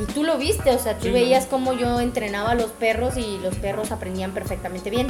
[0.00, 1.14] Y tú lo viste, o sea, tú Sí, ¿no?
[1.14, 5.08] veías cómo yo entrenaba a los perros y los perros aprendían perfectamente bien.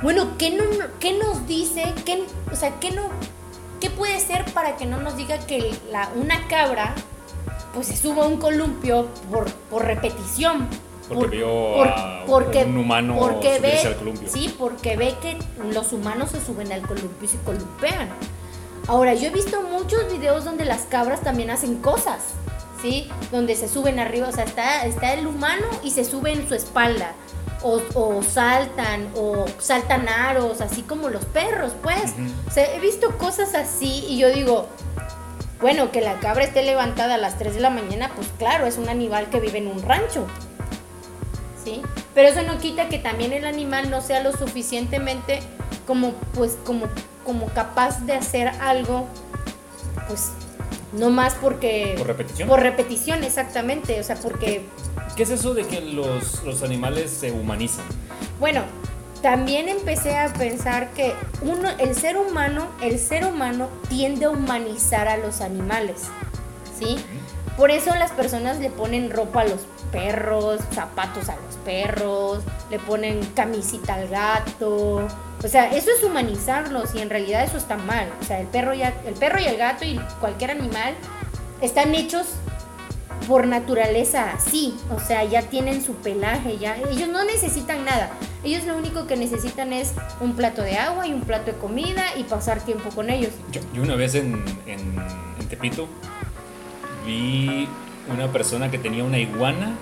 [0.00, 0.62] Bueno, ¿qué, no,
[1.00, 1.92] qué nos dice?
[2.06, 2.22] ¿Qué,
[2.52, 3.08] o sea, ¿qué, no,
[3.80, 6.94] ¿qué puede ser para que no nos diga que la, una cabra
[7.74, 10.68] pues se suba a un columpio por, por repetición?
[11.10, 14.28] Porque Por- vio por- a porque- un humano porque subirse ve, al columpio.
[14.32, 15.36] Sí, porque ve que
[15.72, 18.08] los humanos se suben al columpio y se columpean.
[18.88, 22.18] Ahora, yo he visto muchos videos donde las cabras también hacen cosas,
[22.80, 23.10] ¿sí?
[23.30, 26.54] Donde se suben arriba, o sea, está, está el humano y se sube en su
[26.54, 27.12] espalda.
[27.62, 32.14] O, o saltan, o saltan aros, así como los perros, pues.
[32.48, 34.66] O sea, he visto cosas así y yo digo,
[35.60, 38.78] bueno, que la cabra esté levantada a las 3 de la mañana, pues claro, es
[38.78, 40.26] un animal que vive en un rancho.
[41.64, 41.82] ¿Sí?
[42.14, 45.40] Pero eso no quita que también el animal no sea lo suficientemente
[45.86, 46.86] como pues como
[47.24, 49.06] como capaz de hacer algo
[50.08, 50.30] pues
[50.92, 52.48] no más porque ¿Por repetición?
[52.48, 54.64] por repetición exactamente, o sea, porque
[55.16, 57.84] ¿Qué es eso de que los, los animales se humanizan?
[58.38, 58.62] Bueno,
[59.22, 65.08] también empecé a pensar que uno, el ser humano, el ser humano tiende a humanizar
[65.08, 66.04] a los animales,
[66.78, 66.96] ¿sí?
[67.56, 69.60] Por eso las personas le ponen ropa a los
[69.92, 75.06] perros, zapatos a los perros, le ponen camisita al gato.
[75.42, 78.08] O sea, eso es humanizarlos y en realidad eso está mal.
[78.20, 80.94] O sea, el perro, ya, el perro y el gato y cualquier animal
[81.60, 82.26] están hechos
[83.28, 88.10] por naturaleza así, o sea, ya tienen su pelaje, ya ellos no necesitan nada.
[88.42, 92.04] Ellos lo único que necesitan es un plato de agua y un plato de comida
[92.16, 93.32] y pasar tiempo con ellos.
[93.52, 94.80] Yo, una vez en, en,
[95.38, 95.86] en Tepito
[97.06, 97.68] vi
[98.12, 99.74] una persona que tenía una iguana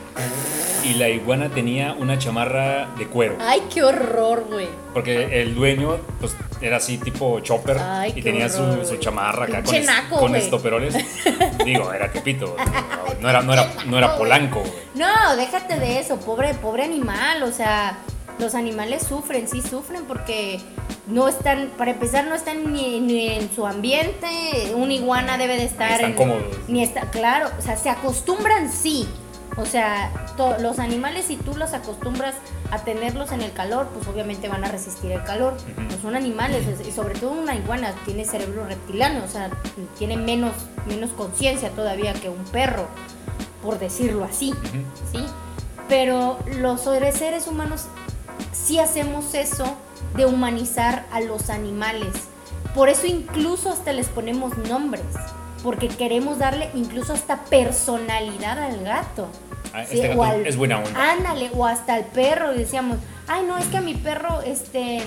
[0.85, 3.37] y la iguana tenía una chamarra de cuero.
[3.41, 4.68] Ay, qué horror, güey.
[4.95, 9.45] Porque el dueño pues era así tipo chopper Ay, y tenía su, horror, su chamarra
[9.45, 10.95] acá con, Pinche es- naco, con estoperoles.
[11.64, 12.57] Digo, era Tepito.
[13.20, 14.72] No era, no era, no era Polanco, güey.
[14.95, 17.99] No, déjate de eso, pobre, pobre animal, o sea,
[18.39, 20.61] los animales sufren, sí sufren porque
[21.07, 25.64] no están, para empezar, no están ni, ni en su ambiente, una iguana debe de
[25.64, 26.43] estar están en- cómodos.
[26.68, 29.09] Ni está, claro, o sea, se acostumbran sí,
[29.57, 32.36] O sea, to- los animales si tú los acostumbras
[32.70, 35.57] a tenerlos en el calor, pues obviamente van a resistir el calor.
[35.89, 39.51] Pues son animales, es- y sobre todo una iguana tiene cerebro reptiliano, o sea,
[39.99, 40.53] tiene menos,
[40.86, 42.86] menos conciencia todavía que un perro,
[43.61, 44.55] por decirlo así.
[45.11, 45.24] ¿sí?
[45.89, 47.86] Pero los seres humanos
[48.53, 49.76] sí hacemos eso
[50.16, 52.12] de humanizar a los animales.
[52.74, 55.03] Por eso incluso hasta les ponemos nombres,
[55.62, 59.28] porque queremos darle incluso hasta personalidad al gato.
[59.74, 61.11] Ah, Sí, este o gato al- es buena onda.
[61.12, 65.03] Ándale, o hasta al perro, y decíamos, ay no, es que a mi perro este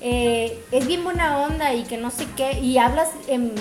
[0.00, 3.54] eh, es bien buena onda y que no sé qué, y hablas en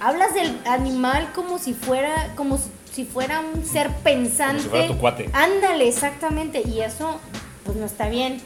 [0.00, 4.62] hablas del animal como si fuera, como si, si fuera un ser pensante.
[4.64, 5.28] fuera tu cuate.
[5.32, 7.20] Ándale, exactamente, y eso
[7.64, 8.40] pues no está bien.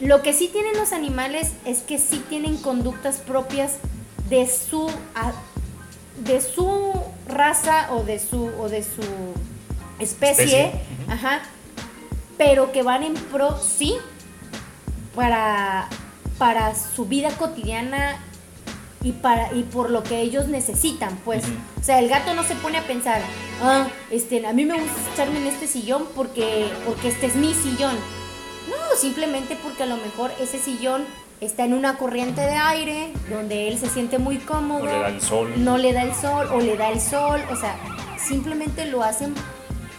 [0.00, 3.74] Lo que sí tienen los animales es que sí tienen conductas propias
[4.28, 4.90] de su
[6.24, 6.92] de su
[7.28, 9.02] raza o de su o de su
[9.98, 10.72] especie,
[11.08, 11.42] ajá,
[12.36, 13.94] pero que van en pro sí
[15.14, 15.88] para
[16.38, 18.20] para su vida cotidiana
[19.02, 21.44] y para y por lo que ellos necesitan, pues.
[21.44, 21.54] Ujú.
[21.80, 23.20] O sea, el gato no se pone a pensar,
[23.62, 27.54] ah, este, a mí me gusta echarme en este sillón porque porque este es mi
[27.54, 27.94] sillón.
[28.68, 31.04] No, simplemente porque a lo mejor ese sillón
[31.40, 34.84] está en una corriente de aire donde él se siente muy cómodo.
[34.84, 35.52] No le da el sol.
[35.56, 37.76] No le da el sol o le da el sol, o sea,
[38.18, 39.34] simplemente lo hacen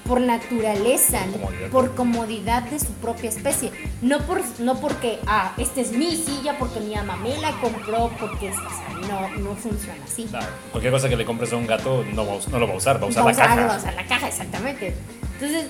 [0.08, 1.70] por naturaleza, Comodidad.
[1.70, 6.58] por comodidad de su propia especie, no por no porque ah, esta es mi silla
[6.58, 10.24] porque mi mamá me la compró porque o sea, no no funciona así.
[10.26, 12.78] Claro, Cualquier cosa que le compres a un gato no, va no lo va a
[12.78, 13.66] usar, va a usar Va la caja.
[13.68, 14.96] Va a usar la caja, exactamente.
[15.34, 15.68] Entonces,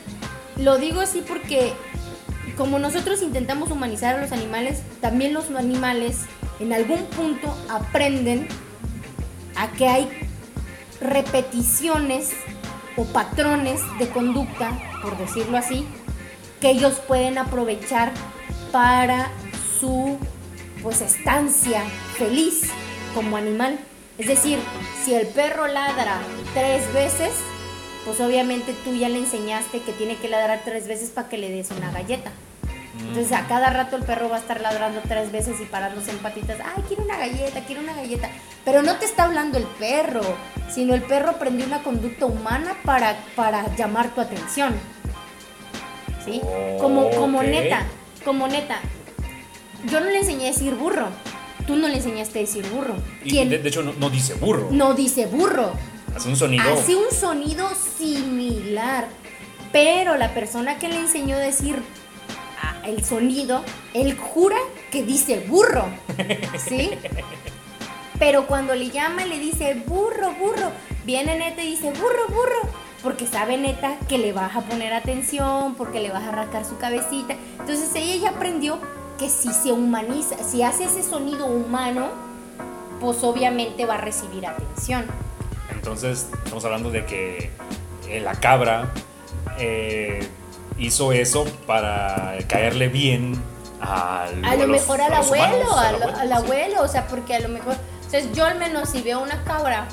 [0.58, 1.74] lo digo así porque
[2.58, 6.22] como nosotros intentamos humanizar a los animales, también los animales
[6.60, 8.48] en algún punto aprenden
[9.56, 10.10] a que hay
[11.02, 12.32] repeticiones
[12.98, 14.72] o patrones de conducta,
[15.02, 15.88] por decirlo así,
[16.60, 18.12] que ellos pueden aprovechar
[18.72, 19.30] para
[19.80, 20.18] su
[20.82, 21.84] pues estancia
[22.18, 22.64] feliz
[23.14, 23.80] como animal.
[24.18, 24.58] Es decir,
[25.04, 26.20] si el perro ladra
[26.54, 27.32] tres veces,
[28.06, 31.50] pues obviamente tú ya le enseñaste que tiene que ladrar tres veces para que le
[31.50, 32.32] des una galleta.
[33.00, 36.18] Entonces a cada rato el perro va a estar ladrando tres veces y parándose en
[36.18, 36.58] patitas.
[36.64, 38.30] Ay, quiero una galleta, quiero una galleta.
[38.66, 40.22] Pero no te está hablando el perro,
[40.70, 44.76] sino el perro aprendió una conducta humana para, para llamar tu atención.
[46.26, 46.42] ¿Sí?
[46.80, 47.46] Como, como Ok.
[47.46, 47.86] neta,
[48.26, 48.80] como neta.
[49.86, 51.08] Yo no le enseñé a decir burro.
[51.66, 52.96] Tú no le enseñaste a decir burro.
[53.24, 53.50] Y ¿Quién?
[53.50, 54.70] de, de hecho no, no dice burro.
[54.72, 55.74] no dice burro.
[56.16, 56.64] Hace un sonido.
[56.74, 59.08] Hace un sonido similar.
[59.72, 61.82] Pero la persona que le enseñó a decir
[62.86, 64.58] el sonido, él jura
[64.92, 65.86] que dice burro.
[66.58, 66.92] ¿Sí?
[68.20, 70.72] Pero cuando le llama le dice burro, burro,
[71.06, 72.70] viene neta y dice burro, burro.
[73.04, 76.78] Porque sabe neta que le vas a poner atención, porque le vas a rascar su
[76.78, 77.36] cabecita.
[77.60, 78.80] Entonces ella aprendió
[79.20, 82.10] que si se humaniza, si hace ese sonido humano,
[83.00, 85.06] pues obviamente va a recibir atención.
[85.72, 87.52] Entonces, estamos hablando de que
[88.10, 88.92] eh, la cabra
[89.60, 90.28] eh,
[90.80, 93.34] hizo eso para caerle bien
[93.82, 96.34] al, A lo los- mejor al a abuelo, humanos, al, abuelo, al sí.
[96.34, 99.88] abuelo, o sea, porque a lo mejor, entonces yo al menos si veo una cabra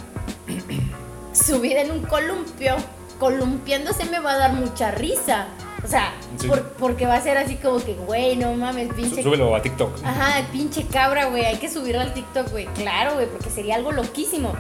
[1.33, 2.77] subida en un columpio,
[3.19, 5.47] columpiándose me va a dar mucha risa.
[5.83, 6.49] O sea, Sí.
[6.49, 9.23] por- porque va a ser así como que, güey, no mames, pinche.
[9.23, 10.03] Súbelo a TikTok.
[10.03, 12.65] Ajá, pinche cabra, güey, hay que subirla al TikTok, güey.
[12.69, 14.55] Claro, güey, porque sería algo loquísimo.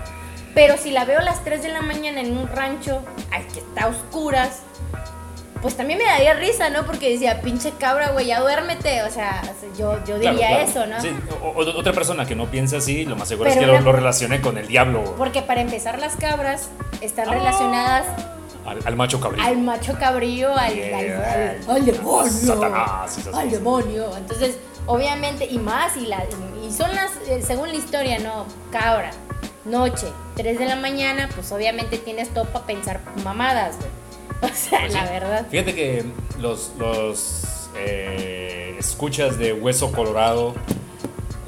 [0.54, 3.02] Pero si la veo a las 3 de la mañana en un rancho,
[3.32, 4.60] ay, que está a oscuras,
[5.64, 6.84] pues también me daría risa, ¿no?
[6.84, 9.02] Porque decía, pinche cabra, güey, ya duérmete.
[9.02, 9.40] O sea,
[9.78, 10.64] yo, yo diría claro.
[10.68, 11.00] eso, ¿no?
[11.00, 11.08] Sí,
[11.42, 13.92] o- otra persona que no piensa así, lo más seguro es que lo, una- lo
[13.92, 16.68] relacione con el diablo, Porque para empezar, las cabras
[17.00, 17.32] están Ah.
[17.32, 18.04] relacionadas
[18.66, 19.42] al, al macho cabrío.
[19.42, 20.98] al macho cabrío, al, Yeah.
[20.98, 22.30] al- al- al demonio.
[22.30, 24.16] Satanás, Al demonio.
[24.18, 26.22] Entonces, obviamente, y más, y, la,
[26.62, 29.10] y son las, eh, según la historia, no, cabra,
[29.64, 34.03] noche, 3 de la mañana, pues obviamente tienes todo para pensar mamadas, güey.
[34.42, 35.12] O sea, Pues la sí.
[35.12, 35.46] verdad.
[35.50, 36.04] Fíjate que
[36.40, 40.54] los, los eh, escuchas de Hueso Colorado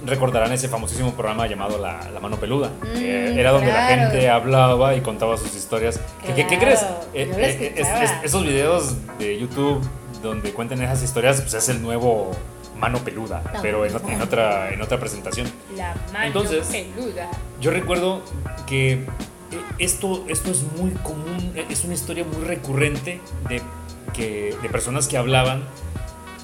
[0.04, 2.70] recordarán ese famosísimo programa llamado La, La Mano Peluda.
[2.94, 4.02] Mm, era donde la claro.
[4.10, 6.00] gente hablaba y contaba sus historias.
[6.24, 6.82] ¿Qué- ¿Qué, qué Claro, crees?
[7.12, 9.80] Eh, eh, es- es- esos videos de YouTube
[10.22, 12.30] donde cuentan esas historias, pues es el nuevo
[12.78, 15.50] Mano Peluda, No, pero en, en otra, en otra presentación.
[15.76, 17.28] La mano Entonces- peluda.
[17.60, 18.22] Yo recuerdo
[18.66, 19.06] que eh,
[19.78, 23.62] esto, esto es muy común, eh, es una historia muy recurrente de,
[24.12, 25.64] que, de personas que hablaban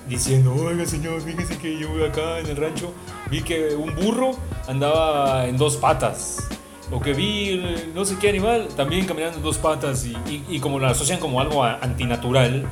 [0.09, 2.93] diciendo, oiga señor, fíjese que yo acá en el rancho
[3.31, 4.33] vi que un burro
[4.69, 6.49] andaba en dos patas.
[6.91, 10.45] o que vi eh, no sé qué animal también caminando en dos patas y, y-
[10.49, 12.67] y como lo asocian como algo antinatural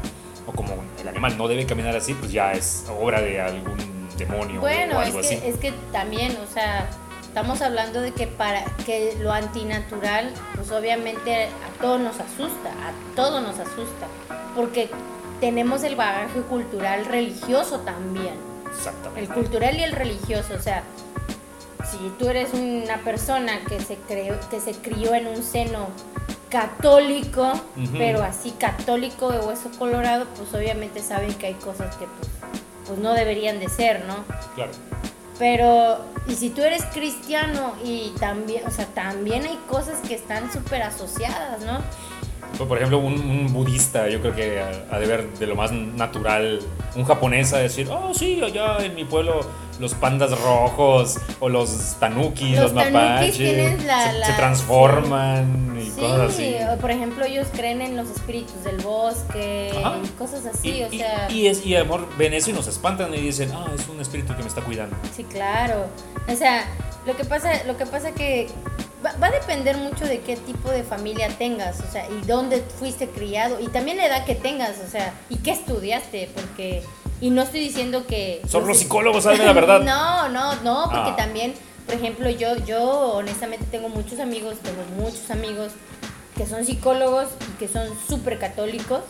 [0.47, 3.79] o como el animal no debe caminar así, pues ya es obra de algún
[4.19, 5.39] demonio Bueno, o es algo que, así.
[5.47, 6.91] es que también, o sea,
[7.31, 13.15] estamos hablando de que para que lo antinatural, pues obviamente a todos nos asusta, a
[13.15, 14.09] todos nos asusta,
[14.57, 14.91] porque
[15.41, 19.33] tenemos el bagaje cultural religioso también, el Exactamente.
[19.33, 20.83] cultural y el religioso, o sea,
[21.89, 25.87] si tú eres una persona que se creó, que se crió en un seno
[26.49, 27.53] católico,
[27.93, 32.29] pero así católico de hueso colorado, pues obviamente saben que hay cosas que pues,
[32.89, 34.25] pues no deberían de ser, ¿no?
[34.57, 34.73] Claro.
[35.41, 35.97] Pero,
[36.29, 40.83] y si tú eres cristiano y también, o sea, también hay cosas que están súper
[40.83, 41.81] asociadas, ¿no?
[42.59, 45.73] Pues, Por ejemplo, un, un budista, yo creo que ha, de ver de lo más
[45.73, 46.61] natural,
[46.95, 49.41] un japonés a decir, oh sí, allá en mi pueblo
[49.81, 56.21] los pandas rojos o los tanukis, los, Los mapaches, la- se, transforman y Sí, cosas
[56.33, 56.55] así.
[56.81, 59.97] por ejemplo, ellos creen en los espíritus del bosque Ajá.
[60.05, 62.67] y cosas así, y, o y- sea, y es, y amor, ven eso y nos
[62.67, 64.95] espantan y dicen, ah, es un espíritu que me está cuidando.
[65.17, 65.87] sí, claro.
[66.31, 66.67] O sea,
[67.07, 68.49] lo que pasa, lo que pasa que
[69.05, 72.63] va, va a depender mucho de qué tipo de familia tengas, o sea, y dónde
[72.79, 76.83] fuiste criado, y también la edad que tengas, o sea, y qué estudiaste, porque,
[77.21, 78.43] y no estoy diciendo que...
[78.49, 79.81] Son los psicólogos, saben la verdad.
[79.85, 81.17] No, no, no, porque Ah.
[81.17, 81.55] también,
[81.87, 82.83] por ejemplo, yo, yo
[83.15, 85.73] honestamente tengo muchos amigos, tengo muchos amigos
[86.37, 89.01] que son psicólogos y que son súper católicos.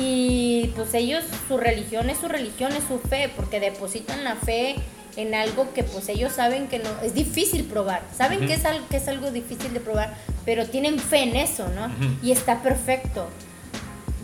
[0.00, 4.76] Y pues ellos, su religión es su religión, es su fe, porque depositan la fe
[5.16, 8.86] en algo que pues ellos saben que no, es difícil probar, saben que, es algo,
[8.88, 11.86] que es algo difícil de probar, pero tienen fe en eso, ¿no?
[11.86, 12.16] Ujú.
[12.22, 13.28] Y está perfecto.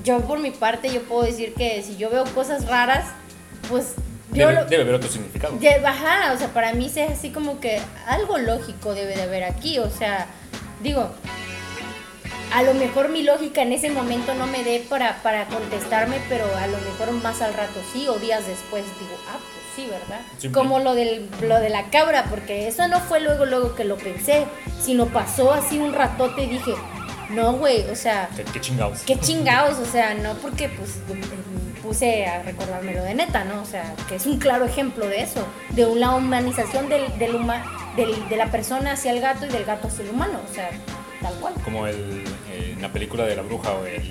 [0.05, 3.07] Yo por mi parte, yo puedo decir que si yo veo cosas raras,
[3.69, 3.95] pues
[4.33, 5.57] yo Debe, lo- debe haber otro significado.
[5.59, 9.45] de bajar, o sea, para mí es así como que algo lógico debe de haber
[9.45, 10.27] aquí, o sea,
[10.83, 11.11] digo,
[12.53, 16.45] a lo mejor mi lógica en ese momento no me dé para, para contestarme, pero
[16.57, 20.21] a lo mejor más al rato sí, o días después digo, ah, pues sí, ¿verdad?
[20.39, 20.49] Sí.
[20.51, 23.97] Como lo, del, lo de la cabra, porque eso no fue luego, luego que lo
[23.97, 24.45] pensé,
[24.81, 26.75] sino pasó así un ratote y dije,
[27.31, 29.01] no, güey, o sea, ¿Qué, qué chingados?
[29.07, 30.91] qué chingados, o sea, no porque pues
[31.83, 33.61] puse a recordármelo de neta, ¿no?
[33.63, 37.63] O sea, que es un claro ejemplo de eso, de una humanización del, del huma-
[37.97, 40.71] del- de la persona hacia el gato y del gato hacia el humano, o sea,
[41.21, 41.55] tal cual.
[41.63, 44.03] Como el, eh, en la película de la bruja o el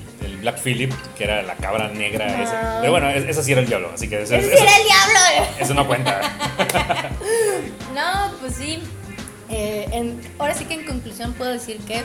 [0.43, 2.27] Black Phillip, que era la cabra negra.
[2.29, 2.43] Ah.
[2.43, 2.77] esa.
[2.81, 5.47] Pero bueno, es- esa sí era el diablo, así que eso, ¡Ese era el diablo!
[5.59, 6.21] eso no cuenta.
[7.95, 8.81] No, pues sí.
[9.49, 12.03] Eh, en- ahora sí que en conclusión puedo decir que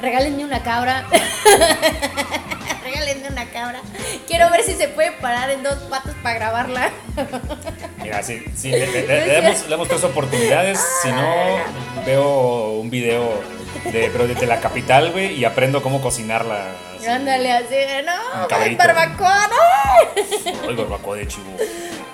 [0.00, 1.04] regálenme una cabra.
[2.84, 3.80] regálenme una cabra.
[4.28, 6.90] Quiero ver si se puede parar en dos patas para grabarla.
[8.02, 10.78] Mira, sí, sí, le, le- le- le damos, le damos tres oportunidades.
[11.02, 11.58] Si no,
[12.06, 13.42] veo un video
[13.84, 16.72] de, pero de la capital, güey, y aprendo cómo cocinarla.
[16.96, 17.06] así.
[17.06, 17.74] Ándale, así,
[18.04, 20.68] no, Un güey, barbacoa, no.
[20.68, 21.56] Ay, barbacoa de chivo.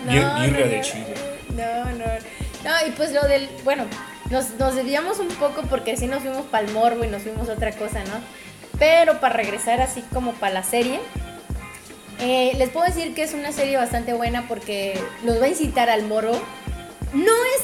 [0.04, 1.06] No, no, no, de chivo.
[1.54, 2.04] No, no.
[2.64, 3.48] No, y pues lo del.
[3.62, 3.84] Bueno,
[4.30, 7.48] nos, nos desviamos un poco porque sí nos fuimos para el morbo y nos fuimos
[7.48, 8.20] a otra cosa, ¿no?
[8.80, 10.98] Pero para regresar así como para la serie,
[12.20, 15.88] eh, les puedo decir que es una serie bastante buena porque nos va a incitar
[15.90, 16.40] al morbo.
[17.12, 17.62] No es,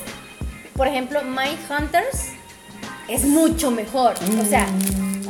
[0.76, 2.32] por ejemplo, My Hunters
[3.08, 4.14] es mucho mejor.
[4.40, 4.66] O sea,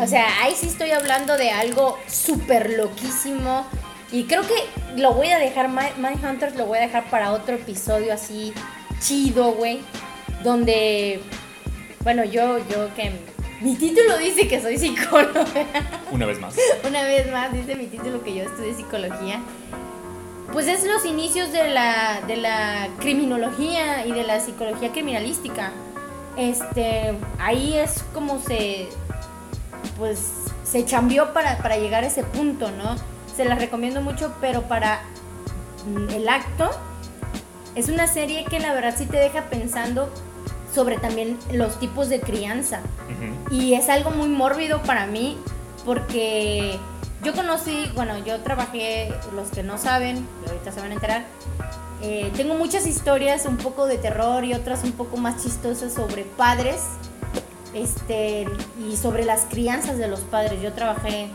[0.00, 3.66] o sea, ahí sí estoy hablando de algo súper loquísimo.
[4.10, 7.56] Y creo que lo voy a dejar, My, Hunters lo voy a dejar para otro
[7.56, 8.52] episodio así
[9.00, 9.80] chido, güey.
[10.42, 11.20] Donde,
[12.04, 13.12] bueno, yo, yo que
[13.60, 15.44] mi título dice que soy psicóloga.
[16.12, 16.54] Una vez más.
[16.86, 19.40] Una vez más, dice mi título que yo estudié psicología.
[20.52, 25.72] Pues es los inicios de la, de la criminología y de la psicología criminalística.
[26.38, 28.88] Este, ahí es como se,
[29.98, 30.20] pues,
[30.62, 32.94] se chambeó para, para llegar a ese punto, ¿no?
[33.36, 35.00] Se las recomiendo mucho, pero para
[35.86, 36.70] mm, el acto,
[37.74, 40.12] es una serie que la verdad sí te deja pensando
[40.72, 42.80] sobre también los tipos de crianza.
[43.50, 45.36] Y es algo muy mórbido para mí
[45.84, 46.78] porque
[47.24, 51.24] yo conocí, bueno, yo trabajé, los que no saben, ahorita se van a enterar,
[52.02, 56.24] eh, tengo muchas historias un poco de terror y otras un poco más chistosas sobre
[56.24, 56.80] padres
[57.74, 58.46] este,
[58.88, 60.62] y sobre las crianzas de los padres.
[60.62, 61.28] Yo trabajé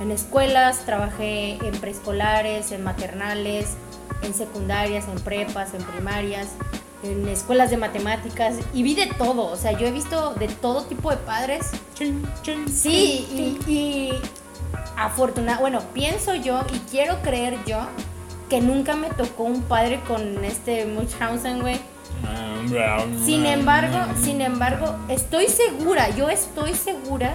[0.00, 3.76] en escuelas, trabajé en preescolares, en maternales,
[4.22, 6.48] en secundarias, en prepas, en primarias,
[7.02, 9.46] en escuelas de matemáticas y vi de todo.
[9.46, 11.70] O sea, yo he visto de todo tipo de padres.
[12.70, 14.12] Sí, y, y
[14.96, 17.78] afortunada, bueno, pienso yo y quiero creer yo
[18.52, 21.80] que nunca me tocó un padre con este Munchausen, güey.
[23.24, 27.32] Sin embargo, sin embargo, estoy segura, yo estoy segura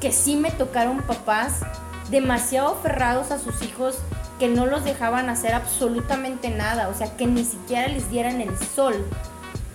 [0.00, 1.60] que sí me tocaron papás
[2.10, 3.98] demasiado aferrados a sus hijos
[4.38, 8.56] que no los dejaban hacer absolutamente nada, o sea, que ni siquiera les dieran el
[8.58, 8.94] sol.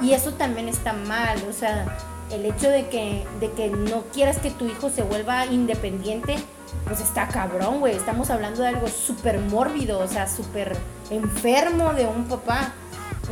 [0.02, 1.96] Y eso también está mal, o sea,
[2.32, 6.38] el hecho de que, de que no quieras que tu hijo se vuelva independiente,
[6.86, 7.96] pues está cabrón, güey.
[7.96, 10.78] Estamos hablando de algo súper mórbido, o sea, súper
[11.10, 12.74] enfermo de un papá.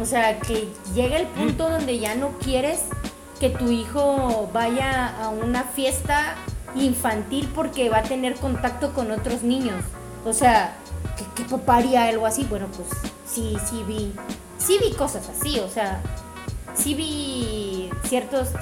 [0.02, 2.82] O sea, que llega el punto donde ya no quieres
[3.40, 6.36] que tu hijo vaya a una fiesta
[6.76, 9.84] infantil porque va a tener contacto con otros niños.
[10.26, 10.76] O sea,
[11.36, 12.46] ¿qué, papá haría algo así?
[12.46, 12.88] Bueno, pues
[13.28, 14.14] sí, sí vi,
[14.58, 16.02] sí vi cosas así, o sea,
[16.74, 18.54] sí vi ciertos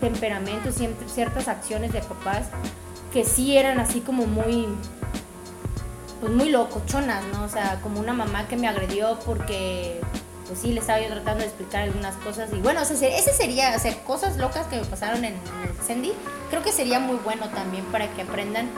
[0.00, 0.76] temperamentos,
[1.06, 2.46] ciertas acciones de papás
[3.18, 4.68] que sí eran así como muy,
[6.20, 7.42] pues muy locochonas, ¿no?
[7.42, 10.00] O sea, como una mamá que me agredió porque,
[10.46, 12.48] pues sí, le estaba yo tratando de explicar algunas cosas.
[12.52, 15.84] Y bueno, o sea, ese sería, o sea, cosas locas que me pasaron en, el
[15.84, 16.12] Sandy,
[16.48, 18.70] creo que sería muy bueno también para que aprendan.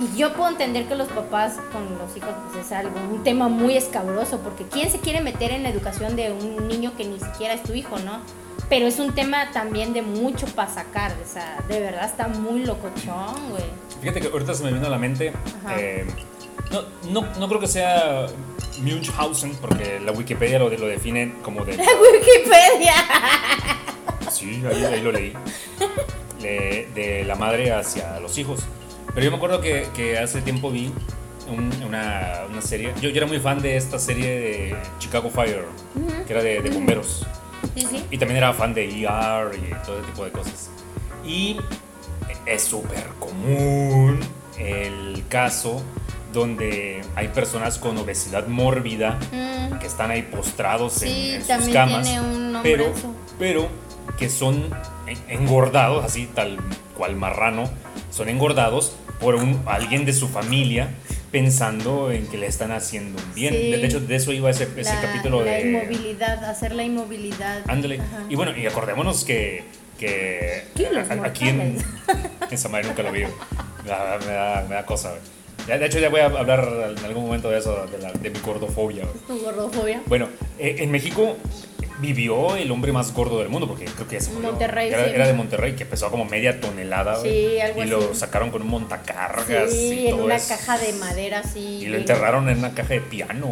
[0.00, 3.48] Y yo puedo entender que los papás con los hijos pues es algo, un tema
[3.48, 7.18] muy escabroso, porque ¿quién se quiere meter en la educación de un niño que ni
[7.20, 8.20] siquiera es tu hijo, no?
[8.70, 12.64] Pero es un tema también de mucho para sacar, o sea, de verdad está muy
[12.64, 13.64] locochón, güey.
[14.00, 15.34] Fíjate que ahorita se me vino a la mente,
[15.76, 16.06] eh,
[16.70, 18.26] no, no, no, creo que sea
[18.78, 21.76] Munchausen, porque la Wikipedia lo, lo define como de...
[21.76, 22.94] ¡La Wikipedia!
[24.30, 25.34] Sí, ahí, lo leí.
[26.40, 28.60] de la madre hacia los hijos.
[29.14, 30.92] Pero yo me acuerdo que, que hace tiempo vi
[31.48, 32.92] una, una, serie.
[33.00, 35.64] Yo, yo, era muy fan de esta serie de Chicago Fire,
[36.26, 37.26] que era de, de bomberos.
[38.10, 40.70] Y también era fan de ER y todo ese tipo de cosas.
[41.24, 41.56] Y
[42.46, 44.18] es súper común
[44.58, 45.82] el caso
[46.32, 49.78] donde hay personas con obesidad mórbida mm.
[49.78, 52.08] que están ahí postrados en, sus camas,
[52.62, 52.92] pero,
[53.38, 53.68] pero
[54.18, 54.70] que son
[55.28, 56.58] engordados, así tal
[56.96, 57.70] cual marrano,
[58.10, 60.90] son engordados por un, alguien de su familia
[61.30, 63.52] pensando en que le están haciendo un bien.
[63.52, 65.64] De hecho, de eso iba ese, ese capítulo la de...
[65.64, 67.62] La inmovilidad, hacer la inmovilidad.
[67.68, 68.00] Ándale.
[68.28, 69.64] Y bueno, y acordémonos que,
[69.98, 70.64] que
[71.24, 71.76] aquí en...
[72.50, 73.20] Esa madre nunca lo vi.
[73.20, 75.14] Me da, me da, cosa.
[75.68, 78.40] De hecho, ya voy a hablar en algún momento de eso, de, la, de mi
[78.40, 79.04] gordofobia.
[79.28, 80.02] ¿Tu gordofobia?
[80.06, 81.36] Bueno, eh, en México
[82.00, 85.32] vivió el hombre más gordo del mundo, porque creo que es Monterrey, era, era, de
[85.32, 87.20] Monterrey, que pesaba como media tonelada.
[87.22, 89.70] Sí, algo y lo sacaron con un montacargas.
[89.70, 91.80] Sí, en una caja de madera, sí.
[91.82, 93.50] Y lo enterraron en una caja de piano.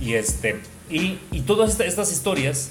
[0.00, 0.60] Y este.
[0.88, 2.68] Y, y todas estas historias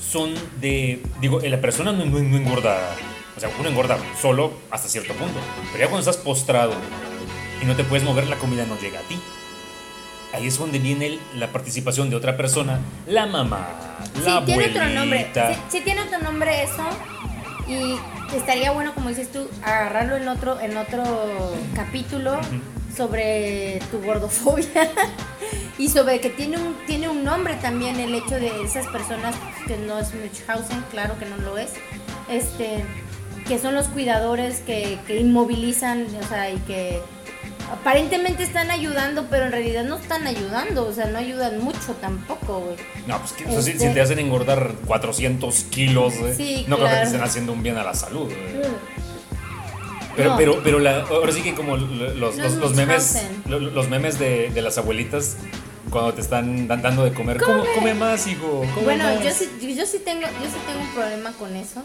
[0.00, 1.02] son de.
[1.20, 2.96] Digo, la persona no, no, no engorda.
[3.36, 5.40] O sea, uno engorda solo hasta cierto punto.
[5.72, 6.74] Pero ya cuando estás postrado
[7.62, 9.18] y no te puedes mover, la comida no llega a ti
[10.32, 13.68] ahí es donde viene la participación de otra persona, la mamá,
[14.24, 15.30] la sí, tiene otro nombre.
[15.68, 16.84] Sí, tiene otro nombre eso.
[17.68, 17.96] Y
[18.34, 21.04] estaría bueno, como dices tú, agarrarlo en otro, en otro
[21.74, 22.38] capítulo
[22.96, 24.66] sobre tu gordofobia.
[25.78, 29.34] y sobre que tiene un, tiene un nombre también el hecho de esas personas
[29.66, 31.72] que no es Munchausen, claro que no lo es.
[32.28, 32.84] Este
[33.46, 37.00] que son los cuidadores que, que inmovilizan, o sea, y que
[37.70, 42.60] aparentemente están ayudando, pero en realidad no están ayudando, o sea, no ayudan mucho tampoco,
[42.60, 42.76] güey.
[43.06, 47.52] No, pues que, si, te hacen engordar 400 kilos, no creo que te estén haciendo
[47.52, 48.30] un bien a la salud.
[50.16, 54.62] Pero, pero, pero la, ahora sí que como los, los, memes, los, memes de, de,
[54.62, 55.36] las abuelitas
[55.90, 58.64] cuando te están dando de comer, come, come más, hijo.
[58.82, 61.82] bueno, Yo, sí, yo, sí tengo, yo sí tengo un problema con eso.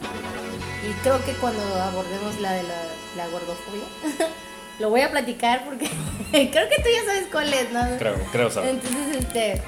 [0.87, 2.81] Y creo que cuando abordemos la de la,
[3.17, 4.27] la gordofobia,
[4.79, 5.89] Lo voy a platicar porque
[6.31, 7.97] creo que tú ya sabes cuál es, ¿no?
[7.97, 8.71] Creo, creo saber.
[8.71, 9.61] Entonces, este.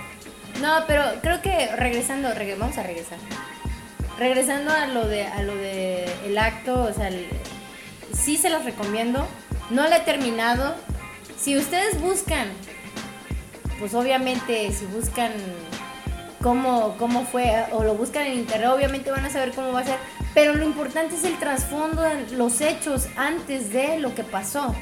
[0.62, 3.18] No, pero creo que regresando, vamos a regresar.
[4.18, 7.10] Regresando a lo de a lo de el acto, o sea,
[8.14, 9.26] sí se los recomiendo.
[9.70, 10.76] No lo he terminado.
[11.40, 12.50] Si ustedes buscan,
[13.80, 15.32] pues obviamente si buscan
[16.42, 19.86] cómo, cómo fue o lo buscan en internet, obviamente van a saber cómo va a
[19.86, 19.98] ser.
[20.34, 24.76] Pero lo importante es el trasfondo, los hechos antes de lo que pasó.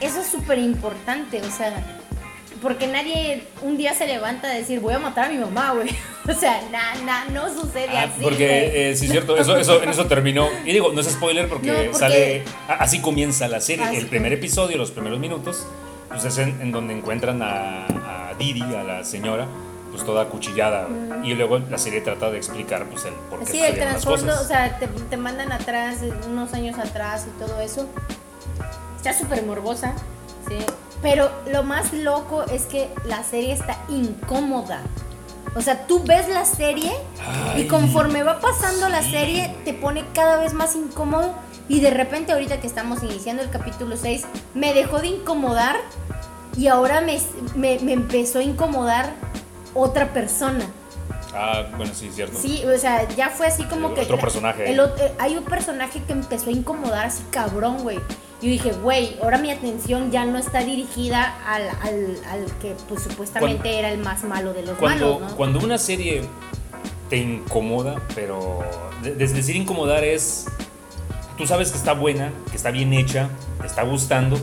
[0.00, 1.82] Eso es súper importante, o sea,
[2.62, 5.88] porque nadie un día se levanta a decir, voy a matar a mi mamá, güey.
[6.28, 6.60] O sea,
[7.32, 8.20] no sucede ah, así.
[8.20, 10.48] Porque, eh, sí, es cierto, eso, eso, en eso terminó.
[10.64, 13.96] Y digo, no es spoiler porque, sale, así comienza la serie.
[13.96, 15.68] el primer episodio, los primeros minutos,
[16.08, 19.46] pues es en, donde encuentran a, a, Didi, a la señora,
[19.92, 20.88] pues toda acuchillada.
[21.22, 24.44] Y luego la serie trata de explicar, pues, el por qué Sí, el trasfondo, o
[24.44, 27.88] sea, te, te mandan atrás, unos años atrás y todo eso
[29.06, 29.92] está súper morbosa,
[30.48, 30.56] ¿sí?
[31.00, 34.82] Pero lo más loco es que la serie está incómoda.
[35.54, 36.90] O sea, tú ves la serie
[37.56, 41.34] y Ay, conforme va pasando la serie te pone cada vez más incómodo
[41.68, 45.76] y de repente ahorita que estamos iniciando el capítulo 6 me dejó de incomodar
[46.56, 47.18] y ahora me,
[47.54, 49.12] me, me empezó a incomodar
[49.72, 50.66] otra persona.
[51.32, 52.38] Ah, bueno, sí, cierto.
[52.38, 54.00] Sí, o sea, ya fue así como El que...
[54.02, 54.70] otro personaje.
[54.70, 58.00] el eh, hay un personaje que empezó a incomodar así cabrón, güey.
[58.42, 63.02] Yo dije, güey, ahora mi atención ya no está dirigida al, al, al que pues
[63.02, 65.36] supuestamente Cuando- era el más malo de los Cuando, malos, ¿no?
[65.36, 66.22] cuando una serie
[67.08, 68.62] te incomoda, pero
[69.02, 70.46] de- de- decir incomodar es,
[71.38, 73.30] tú sabes que está buena, que está bien hecha,
[73.60, 74.38] te está gustando,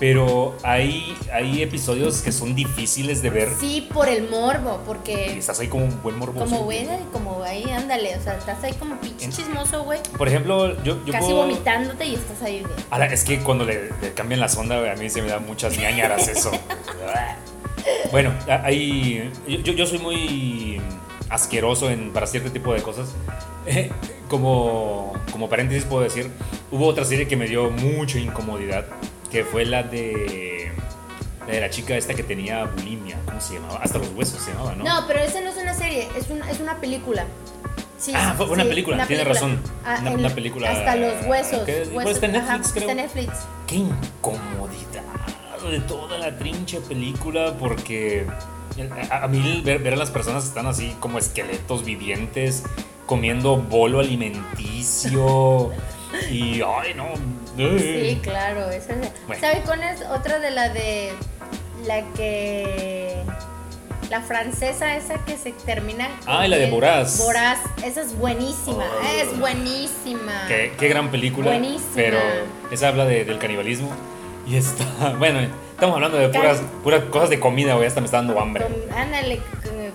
[0.00, 5.38] pero hay, hay episodios que son difíciles de ver Sí, por el morbo, y porque
[5.38, 6.44] estás ahí como un buen morboso.
[6.46, 10.00] como güey, como ahí, ándale, o sea, estás ahí como pinche chismoso, güey.
[10.18, 12.60] Por ejemplo, yo, yo Casi puedo- vomitándote y estás ahí.
[12.60, 12.72] güey.
[12.90, 15.38] Ahora, es que cuando le, le cambian la sonda, güey, a mí se me da
[15.38, 16.50] muchas ñañaras eso.
[18.10, 20.80] bueno, hay, yo, yo- yo soy muy
[21.28, 23.08] asqueroso en, para cierto tipo de cosas.
[24.28, 26.30] como, como paréntesis puedo decir,
[26.70, 28.86] hubo otra serie que me dio mucha incomodidad,
[29.34, 30.70] que fue la de,
[31.40, 33.80] la de la chica esta que tenía bulimia, ¿cómo se llamaba?
[33.82, 34.84] Hasta los huesos se llamaba, ¿no?
[34.84, 35.06] ¿no?
[35.08, 37.26] pero esa no es una serie, es una, es una película.
[37.98, 39.48] Sí, Ah, fue una sí, película, una tiene película.
[39.50, 39.60] razón.
[39.84, 41.64] Ah, Una- en- una película, Hasta los huesos.
[41.64, 42.90] que huesos está en Netflix, ajá, creo.
[42.90, 43.32] Está Netflix.
[43.66, 45.02] qué incomodidad
[45.68, 48.24] de toda la trinche película porque
[49.10, 52.62] a, a mí ver, ver a las personas que están así como esqueletos vivientes
[53.06, 55.72] comiendo bolo alimenticio
[56.30, 57.06] y ay no
[57.56, 58.70] Sí, claro.
[58.70, 59.40] Esa es, Bueno.
[59.40, 61.12] ¿Sabe cuál es otra de la de
[61.86, 63.22] la que
[64.10, 66.08] la francesa esa que se termina?
[66.26, 67.18] Ah, y la de Voraz.
[67.18, 69.06] Voraz, esa es buenísima, Oh.
[69.20, 70.44] es buenísima.
[70.48, 71.90] qué, qué gran película Buenísima.
[71.94, 72.18] pero
[72.70, 73.90] esa habla de- del canibalismo
[74.46, 74.84] y está
[75.18, 75.40] bueno
[75.72, 78.66] estamos hablando de Can- puras puras cosas de comida güey hasta me está dando hambre
[78.94, 79.40] ándale,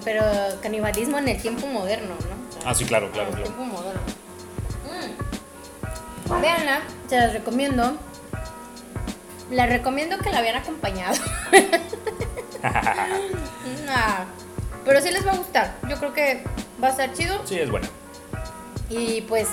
[0.03, 0.23] pero
[0.61, 2.49] canibalismo en el tiempo moderno, ¿no?
[2.49, 4.01] O sea, ah sí claro claro en el claro tiempo moderno.
[6.27, 6.41] Mm.
[6.41, 7.97] Véanla, se las recomiendo.
[9.49, 11.17] Les recomiendo que la vean acompañado.
[13.85, 14.25] Nah,
[14.85, 15.75] pero sí les va a gustar.
[15.87, 16.43] Yo creo que
[16.83, 17.41] va a estar chido.
[17.45, 17.87] sí es buena
[18.89, 19.47] Y pues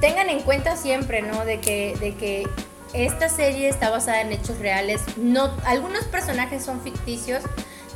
[0.00, 1.44] tengan en cuenta siempre, ¿no?
[1.44, 2.46] De que, de que
[2.92, 5.00] esta serie está basada en hechos reales.
[5.16, 7.42] No, algunos personajes son ficticios,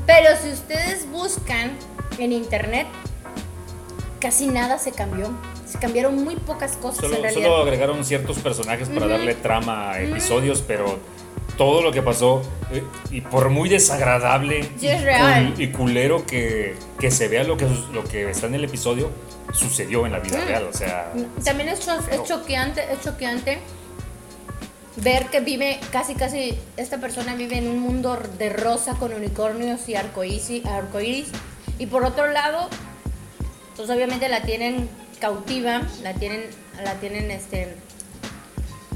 [0.06, 1.72] pero si ustedes buscan
[2.18, 2.86] en internet,
[4.20, 5.30] casi nada se cambió.
[5.66, 7.42] Se cambiaron muy pocas cosas en Solo, realidad.
[7.48, 9.08] solo agregaron ciertos personajes para Ujú.
[9.10, 10.98] darle trama a episodios, pero
[11.56, 12.42] todo lo que pasó,
[12.72, 15.54] eh, y por muy desagradable y, real.
[15.56, 19.10] cul- y culero que, que se vea lo que, lo que está en el episodio,
[19.52, 20.46] sucedió en la vida Mm.
[20.46, 20.64] real.
[20.64, 21.12] O sea,
[21.44, 23.58] También es, cho- es choqueante, es choqueante
[24.96, 29.88] ver que vive, casi casi, esta persona vive en un mundo de rosa con unicornios
[29.88, 31.28] y arcoíris, arcoíris.
[31.78, 32.68] Y por otro lado,
[33.78, 34.88] pues obviamente la tienen
[35.20, 36.42] cautiva, la tienen,
[36.82, 37.76] la tienen este,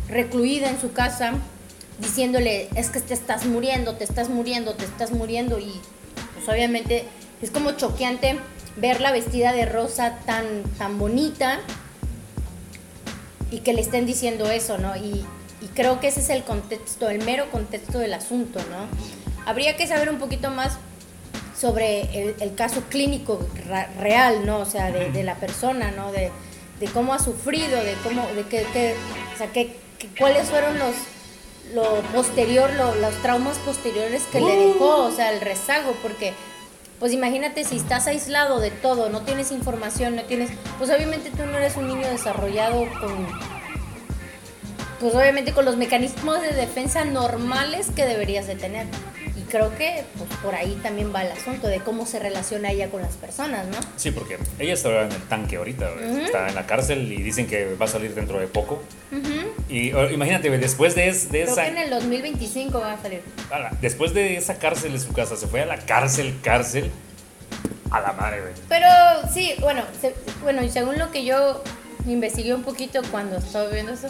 [0.09, 1.35] recluida en su casa,
[2.01, 5.61] diciéndole, es que te estás muriendo, te estás muriendo, te estás muriendo.
[5.61, 5.73] Y
[6.35, 7.05] pues obviamente
[7.41, 8.41] es como choqueante
[8.77, 11.61] verla vestida de rosa tan, tan bonita
[13.53, 14.97] y que le estén diciendo eso, ¿no?
[14.97, 15.25] Y,
[15.61, 19.47] y creo que ese es el contexto, el mero contexto del asunto, ¿no?
[19.47, 20.73] Habría que saber un poquito más
[21.63, 23.39] sobre el, el caso clínico
[24.01, 24.59] real, ¿no?
[24.59, 26.11] O sea, de, de la persona, ¿no?
[26.11, 26.33] De,
[26.81, 28.97] de cómo ha sufrido, de cómo, de qué, qué-
[29.33, 30.95] o sea, qué- qué- cuáles fueron los,
[31.73, 36.33] lo posterior, lo- los traumas posteriores que le dejó, o sea, el rezago, porque,
[36.99, 41.47] pues imagínate si estás aislado de todo, no tienes información, no tienes, pues obviamente tú
[41.47, 43.29] no eres un niño desarrollado con,
[44.99, 48.87] pues obviamente con los mecanismos de defensa normales que deberías de tener.
[49.53, 53.03] Creo que pues por ahí también va el asunto de cómo se relaciona ella con
[53.03, 53.77] las personas, ¿no?
[53.97, 56.25] sí, porque ella está en el tanque ahorita, güey.
[56.25, 58.83] está en la cárcel y dicen que va a salir dentro de poco.
[59.69, 61.63] Y imagínate, después de, es- de Creo esa...
[61.65, 63.21] que en el 2025 va a salir.
[63.83, 66.91] Después de esa cárcel en su casa, se fue a la cárcel, cárcel.
[67.91, 68.53] A la madre, güey.
[68.71, 68.87] Pero
[69.35, 71.63] sí, bueno, se- bueno, según lo que yo
[72.07, 74.09] investigué un poquito cuando estaba viendo eso,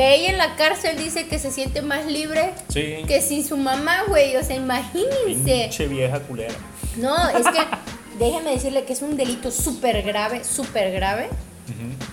[0.00, 3.04] que ella en la cárcel dice que se siente más libre Sí.
[3.06, 4.34] que sin su mamá, güey.
[4.36, 5.64] O sea, imagínense.
[5.68, 6.54] Pinche vieja culera.
[6.96, 7.60] No, es que
[8.18, 11.28] déjeme decirle que es un delito súper grave, súper grave,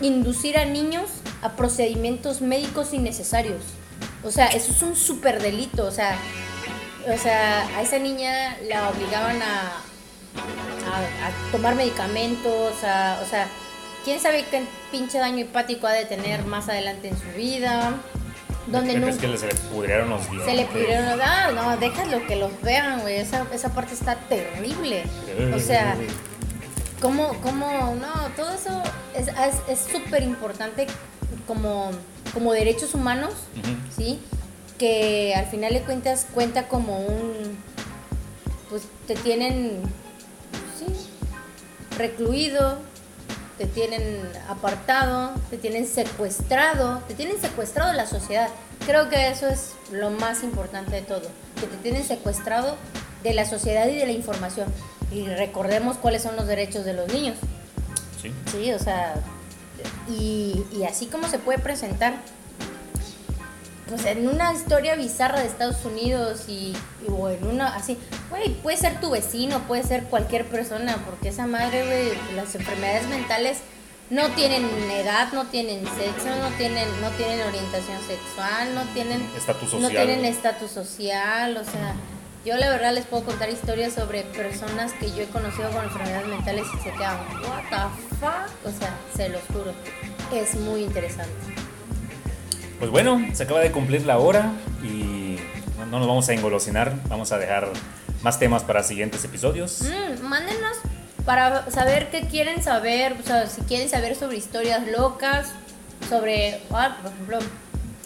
[0.02, 1.06] inducir a niños
[1.42, 3.62] a procedimientos médicos innecesarios.
[4.24, 5.86] O sea, eso es un súper delito.
[5.86, 6.18] O sea,
[7.08, 9.62] o sea, a esa niña la obligaban a,
[10.92, 13.48] a, a tomar medicamentos, a- o sea,
[14.08, 17.94] quién sabe qué pinche daño hepático ha de tener más adelante en su vida.
[18.68, 20.46] Donde es nunca- que se le pudrieron los dientes.
[20.46, 23.18] Se le pudieron dar, no, déjalo que los vean, güey.
[23.18, 25.04] Esa, esa parte está terrible.
[25.54, 25.98] O sea,
[27.02, 28.30] ¿cómo, cómo, no?
[28.38, 28.82] Todo eso
[29.14, 29.28] es
[29.68, 30.88] es súper importante
[31.46, 31.92] como,
[32.34, 33.34] como derechos humanos.
[33.94, 34.22] ¿sí?
[34.78, 37.58] Que al final de cuentas cuenta como un.
[38.70, 39.82] Pues te tienen.
[40.80, 40.86] Sí.
[41.98, 42.78] Recluido,
[43.58, 48.50] te tienen apartado, te tienen secuestrado, te tienen secuestrado de la sociedad.
[48.86, 51.24] Creo que eso es lo más importante de todo,
[51.60, 52.78] que te tienen secuestrado
[53.24, 54.72] de la sociedad y de la información.
[55.12, 57.38] Y recordemos cuáles son los derechos de los niños.
[58.22, 58.32] Sí.
[58.52, 59.16] Sí, o sea,
[60.08, 62.16] y, y así como se puede presentar,
[63.90, 66.74] pues en una historia bizarra de Estados Unidos y,
[67.06, 67.98] y- o en una así,
[68.30, 73.08] güey, puede ser tu vecino, puede ser cualquier persona, porque esa madre, güey, las enfermedades
[73.08, 73.60] mentales
[74.10, 79.74] no tienen edad, no tienen sexo, no tienen, no tienen orientación sexual, no tienen Estatus
[79.74, 80.06] no social.
[80.06, 81.94] tienen estatus social, o sea,
[82.46, 86.28] yo la verdad les puedo contar historias sobre personas que yo he conocido con enfermedades
[86.28, 89.74] mentales y se quedan, what the fuck, o sea, se los juro,
[90.34, 91.34] es muy interesante.
[92.80, 94.52] Pues bueno, se acaba de cumplir la hora
[94.84, 95.38] y
[95.80, 96.94] no, no nos vamos a engolosinar.
[97.08, 97.70] Vamos a dejar
[98.22, 99.82] más temas para siguientes episodios.
[99.82, 100.78] Mm, mándenos
[101.26, 105.50] para saber qué quieren saber, o sea, si quieren saber sobre historias locas,
[106.08, 107.40] sobre, ah, por ejemplo,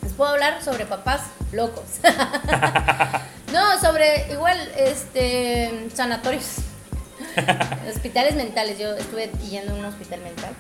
[0.02, 1.84] les puedo hablar sobre papás locos.
[3.54, 6.58] no, sobre igual, este, sanatorios,
[7.94, 8.80] hospitales mentales.
[8.80, 10.54] Yo estuve yendo a un hospital mental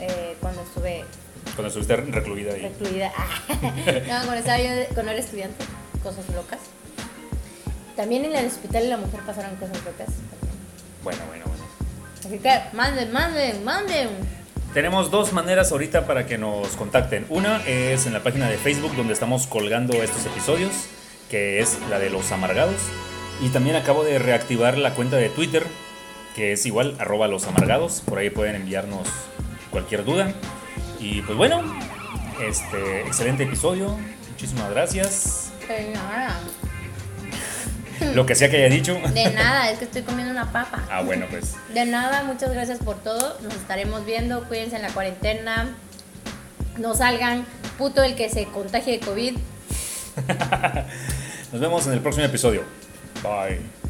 [0.00, 1.04] eh, cuando estuve
[1.54, 2.62] Cuando estuviste recluida ahí.
[2.62, 3.12] recluida.
[3.48, 5.64] no, cuando estaba yo, cuando era estudiante,
[6.02, 6.58] cosas locas.
[7.96, 10.08] También en el hospital de la mujer pasaron cosas locas.
[11.02, 11.64] Bueno, bueno, bueno.
[12.18, 14.08] Así que manden, manden, manden.
[14.72, 17.26] Tenemos dos maneras ahorita para que nos contacten.
[17.28, 20.72] Una es en la página de Facebook donde estamos colgando estos episodios,
[21.30, 22.74] que es la de los amargados.
[23.40, 25.64] Y también acabo de reactivar la cuenta de Twitter,
[26.34, 28.02] que es igual, arroba los amargados.
[28.04, 29.06] Por ahí pueden enviarnos
[29.70, 30.34] cualquier duda.
[30.98, 31.62] Y pues bueno,
[32.40, 33.96] este excelente episodio.
[34.30, 35.52] Muchísimas gracias.
[35.68, 36.40] De nada.
[38.14, 38.94] Lo que sea que haya dicho.
[39.12, 40.84] De nada, es que estoy comiendo una papa.
[40.90, 41.54] Ah, bueno, pues.
[41.72, 43.38] De nada, muchas gracias por todo.
[43.42, 44.44] Nos estaremos viendo.
[44.44, 45.68] Cuídense en la cuarentena.
[46.76, 47.46] No salgan.
[47.78, 49.36] Puto el que se contagie de COVID.
[51.52, 52.62] Nos vemos en el próximo episodio.
[53.22, 53.83] Bye.